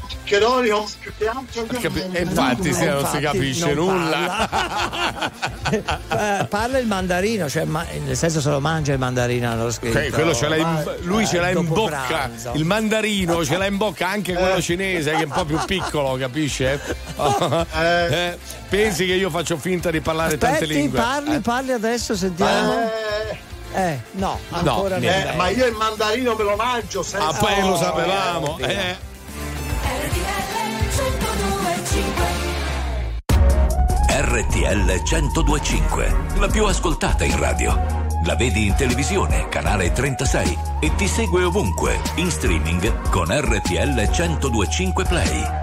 [1.81, 5.31] Capi- e infatti, se non si capisce non nulla.
[5.73, 9.97] Eh, parla il mandarino, cioè ma- nel senso se lo mangia il mandarino hanno scritto.
[9.97, 12.51] Ok, quello ce l'ha in- Ma- lui ce l'ha in bocca, pranzo.
[12.53, 15.72] il mandarino ce l'ha in bocca anche quello cinese che è un po' più piccolo,
[15.81, 16.79] capisce?
[17.73, 18.37] Eh,
[18.69, 20.99] pensi che io faccio finta di parlare tante Aspetti, lingue?
[20.99, 21.39] parli, Eh?
[21.39, 22.89] parli adesso, sentiamo.
[23.75, 25.05] Eh, no, ancora No.
[25.05, 27.27] Eh, ma io il mandarino me lo mangio senza...
[27.27, 28.57] Ah, poi lo Oh, sapevamo.
[28.59, 29.11] eh, eh.
[34.07, 38.01] RTL 1025, la più ascoltata in radio.
[38.25, 45.03] La vedi in televisione, canale 36 e ti segue ovunque, in streaming con RTL 1025
[45.05, 45.62] Play.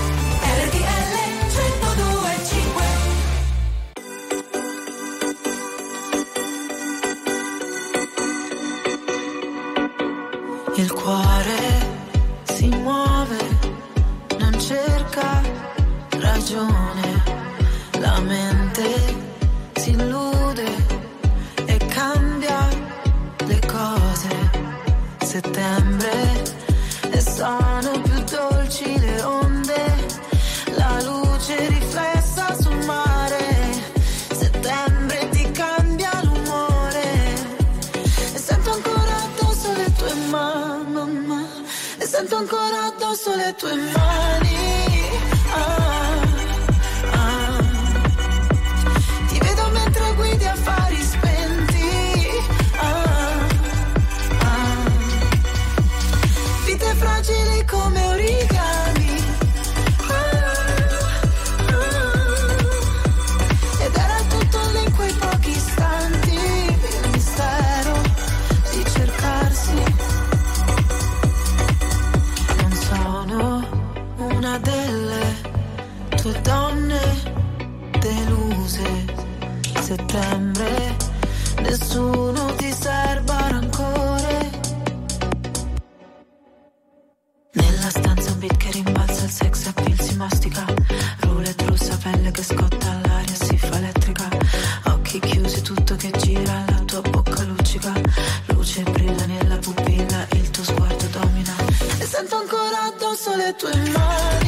[103.51, 104.40] de tu hermano.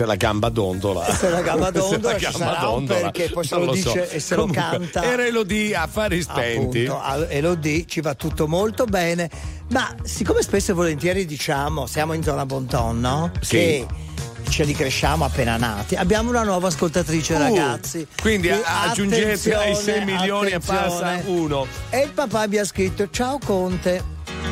[0.00, 1.14] Se la gamba dondola.
[1.14, 3.10] Se la gamba Se dondola la gamba dondola.
[3.10, 3.72] perché poi se lo so.
[3.72, 5.02] dice e se lo Comunque, canta.
[5.04, 6.86] Era Elodie, affari spenti.
[6.86, 9.28] Appunto, a Elodie ci va tutto molto bene,
[9.72, 13.30] ma siccome spesso e volentieri diciamo siamo in zona Bonton, no?
[13.40, 13.56] Sì.
[13.56, 13.86] Che
[14.48, 15.94] ce li cresciamo appena nati.
[15.96, 18.06] Abbiamo una nuova ascoltatrice, Uh, ragazzi.
[18.22, 21.66] quindi E a- aggiungete ai 6 attenzione, milioni e passa uno.
[21.90, 24.09] E il papà mi ha scritto: Ciao Conte.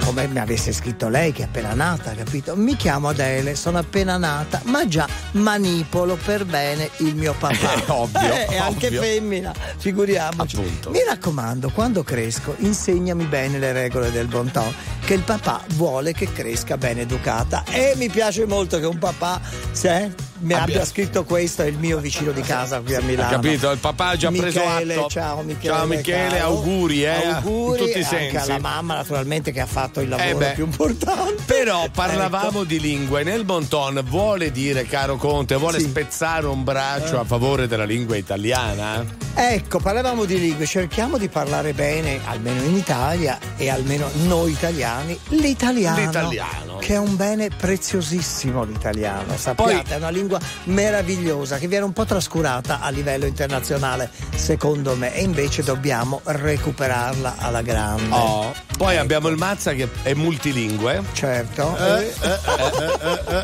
[0.09, 2.57] Come mi avesse scritto lei che è appena nata, capito?
[2.57, 7.57] Mi chiamo Adele, sono appena nata, ma già manipolo per bene il mio papà.
[7.79, 9.03] Eh, ovvio, Eh, è anche ovvio.
[9.03, 10.57] femmina, figuriamoci.
[10.57, 10.89] Appunto.
[10.91, 14.73] Mi raccomando, quando cresco, insegnami bene le regole del bon ton,
[15.05, 17.65] che il papà vuole che cresca ben educata.
[17.69, 19.39] E mi piace molto che un papà
[19.73, 23.31] se, mi Abbia- abbia scritto questo, è il mio vicino di casa qui a Milano.
[23.31, 23.71] Capito?
[23.71, 25.09] Il papà ha già preso Michele, atto.
[25.09, 25.75] Ciao Michele.
[25.75, 26.45] Ciao Michele, caro.
[26.45, 28.51] auguri, eh, Auguri in tutti i anche sensi.
[28.51, 31.43] alla mamma naturalmente che ha fatto il lavoro Eh più importante.
[31.47, 33.23] Però parlavamo di lingue.
[33.25, 35.87] Nel Bonton vuole dire, caro Conte, vuole Sì.
[35.89, 37.21] spezzare un braccio Eh.
[37.21, 39.05] a favore della lingua italiana?
[39.35, 45.19] Ecco, parlavamo di lingue, cerchiamo di parlare bene, almeno in Italia e almeno noi italiani,
[45.29, 45.99] l'italiano.
[45.99, 46.68] L'italiano.
[46.81, 51.93] Che è un bene preziosissimo l'italiano, sappiate, Poi- è una lingua meravigliosa che viene un
[51.93, 58.15] po' trascurata a livello internazionale, secondo me, e invece dobbiamo recuperarla alla grande.
[58.15, 58.55] Oh.
[58.79, 61.03] Poi abbiamo il Mazza che è multilingue.
[61.13, 61.77] Certo.
[61.77, 62.13] Eh,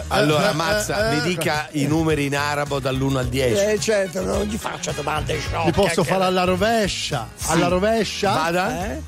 [0.08, 3.62] Allora, Mazza, mi dica i numeri in arabo dall'1 al 10.
[3.62, 5.66] Eh certo, non gli faccia domande sciocche.
[5.66, 7.28] Li posso che- fare alla rovescia?
[7.46, 8.30] Alla rovescia?
[8.32, 8.86] Vada.
[8.92, 9.02] Eh?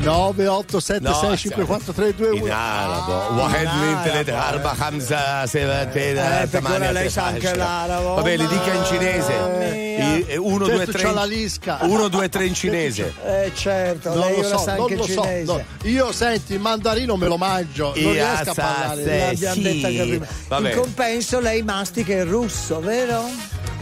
[0.00, 2.46] 9, 8, 7, No, 6, 5, 4, 3, 2, 1.
[2.46, 3.34] In arabo.
[3.40, 8.14] Wahed min telet arba khamsa sevatin Eh, perché ora thamania lei sa anche l'arabo.
[8.14, 10.32] Vabbè, li dica in cinese.
[10.38, 11.02] 1, 2, Certo, 3.
[11.02, 11.78] c'ha la lisca.
[11.82, 13.12] 1, 2, 3 in cinese.
[13.24, 15.24] Eh certo, Non lo so, non lo so.
[15.44, 15.62] no.
[15.82, 19.04] Io senti, il mandarino me lo mangio, non riesco a parlare.
[19.04, 20.68] L'abbiamo detta anche prima.
[20.70, 23.28] In compenso lei mastica il russo, vero?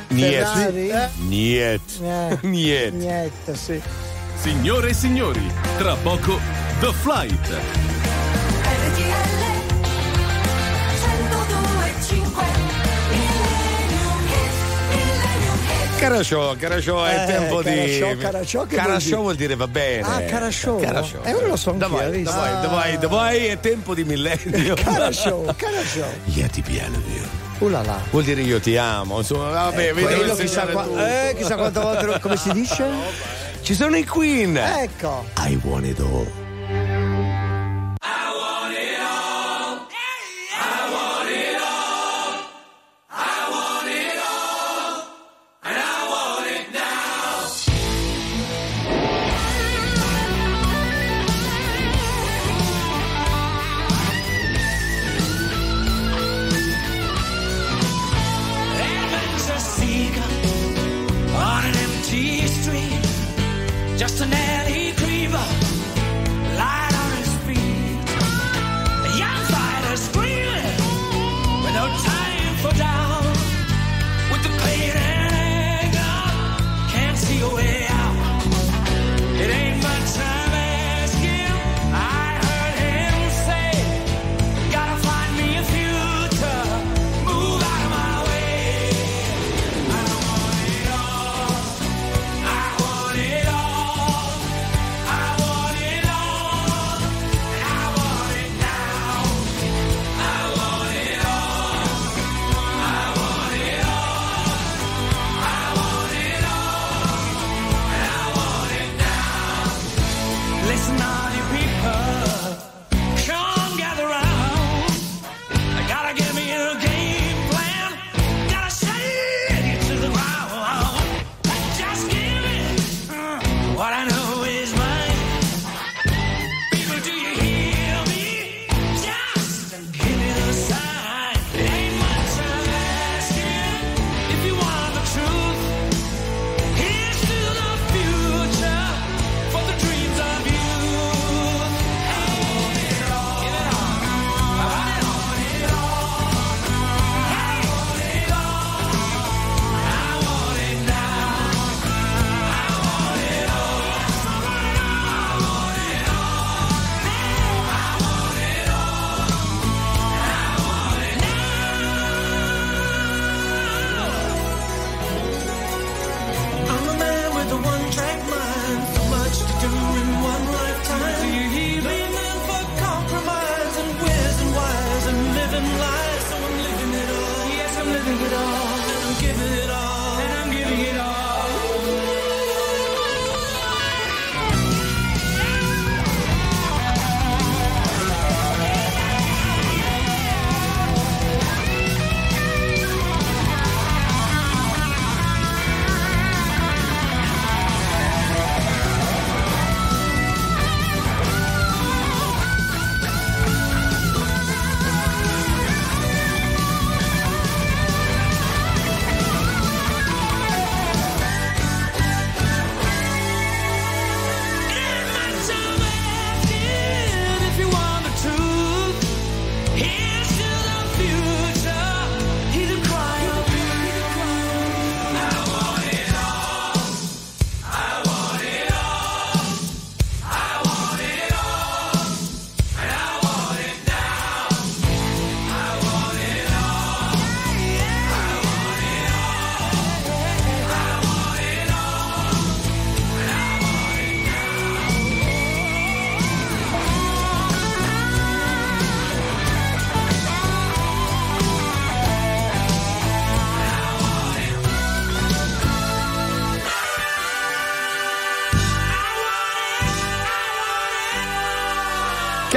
[0.09, 0.25] Niet.
[0.31, 0.91] Ferrari?
[0.91, 1.09] Eh?
[1.27, 1.81] Niet.
[2.03, 2.93] Eh, Niet.
[2.93, 3.81] Niente, sì.
[4.43, 5.41] Signore e signori,
[5.79, 6.39] tra poco
[6.81, 7.49] The Flight.
[7.49, 7.61] RTL
[10.99, 12.45] 102.5
[13.11, 14.53] Millennium Hit,
[14.89, 15.99] Millennium Hit.
[15.99, 18.19] Carasciò, Carasciò è Eh, tempo Carasciò, di.
[18.19, 19.17] Carasciò che vuol Carasciò dire?
[19.21, 20.03] vuol dire va bene.
[20.03, 20.77] Ah, Carasciò.
[20.77, 21.19] Carasciò.
[21.23, 22.37] Eh, ora lo so Da anch'io, hai voi, da visto?
[22.41, 24.75] voi, da voi, da voi è tempo di millennio.
[24.83, 26.05] Carasciò, Carasciò.
[26.25, 27.23] Io ti piano, Dio.
[27.59, 28.01] Uh là là.
[28.11, 31.55] Vuol dire io ti amo, insomma, vabbè, Eh, vedo quello che chissà, qua- eh, chissà
[31.55, 32.85] quante volte lo- come si dice?
[33.63, 34.57] Ci sono i Queen.
[34.57, 35.25] Ecco.
[35.39, 36.42] I want it all.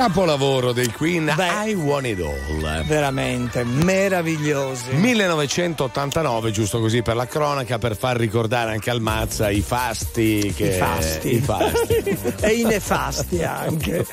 [0.05, 2.85] Capolavoro dei Queen, I Want It All.
[2.85, 4.91] Veramente meravigliosi.
[4.91, 10.53] 1989, giusto così per la cronaca, per far ricordare anche al Mazza i fasti.
[10.55, 10.67] Che...
[10.67, 11.33] I fasti.
[11.33, 12.03] I fasti.
[12.39, 14.05] e i nefasti anche.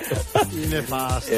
[0.52, 1.36] I nefasti.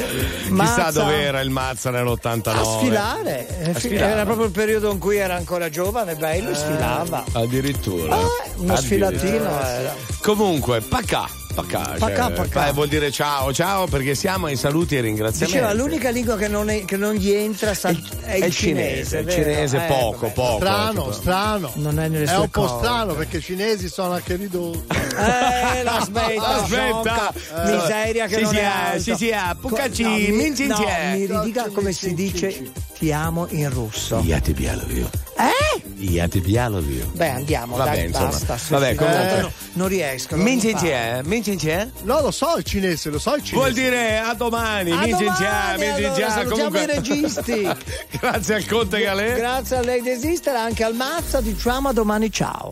[0.57, 2.47] Chissà dove era il Mazza nell'89.
[2.47, 3.59] A sfilare.
[3.59, 4.11] Eh, A sfilare.
[4.13, 7.25] Era proprio il periodo in cui era ancora giovane, bello, sfilava.
[7.33, 8.15] Addirittura.
[8.15, 8.77] Ah, uno Addirittura.
[8.77, 9.93] sfilatino era.
[10.21, 11.43] Comunque, pacà.
[11.55, 12.67] Pacà, Pacà, cioè, pacà.
[12.67, 15.53] eh, vuol dire ciao ciao perché siamo ai saluti e ringraziamenti.
[15.57, 18.53] Diceva l'unica lingua che non, è- che non gli entra è, il è il cinese.
[18.53, 19.41] cinese, il vero?
[19.41, 20.33] cinese Eh, poco, vabbè.
[20.33, 20.55] poco.
[20.57, 21.11] Strano, tipo.
[21.13, 21.71] strano.
[21.75, 24.85] Non è nelle È sue un po' strano perché i cinesi sono anche ridotti.
[25.17, 26.65] Eh, la smetta, Aspetta.
[26.65, 27.33] sciocca,
[27.71, 28.99] miseria che Sì, non sì, è eh, alta.
[28.99, 33.47] sì, sì, eh, Pucacci, Co- no, mi- no, mi ridica come si dice ti amo
[33.49, 34.21] in russo.
[34.25, 35.09] Io ti bialovio.
[35.37, 35.81] Eh?
[35.97, 37.11] Io ti bialovio.
[37.13, 38.27] Beh, andiamo, Vabbè, dai, insomma.
[38.27, 38.57] basta.
[38.69, 39.37] Vabbè, comunque.
[39.37, 39.41] Eh.
[39.41, 40.35] Non, non riesco.
[40.37, 41.91] Mincincie, mincincie?
[42.03, 43.55] No, lo so il cinese, lo so il cinese.
[43.55, 46.23] Vuol dire a domani, mincincie, mincincie.
[46.23, 46.83] Allora, comunque...
[46.83, 47.69] i registi.
[48.19, 49.35] grazie al Conte Galè.
[49.35, 52.63] Grazie a lei di esistere, anche al Mazza, diciamo a domani, ciao.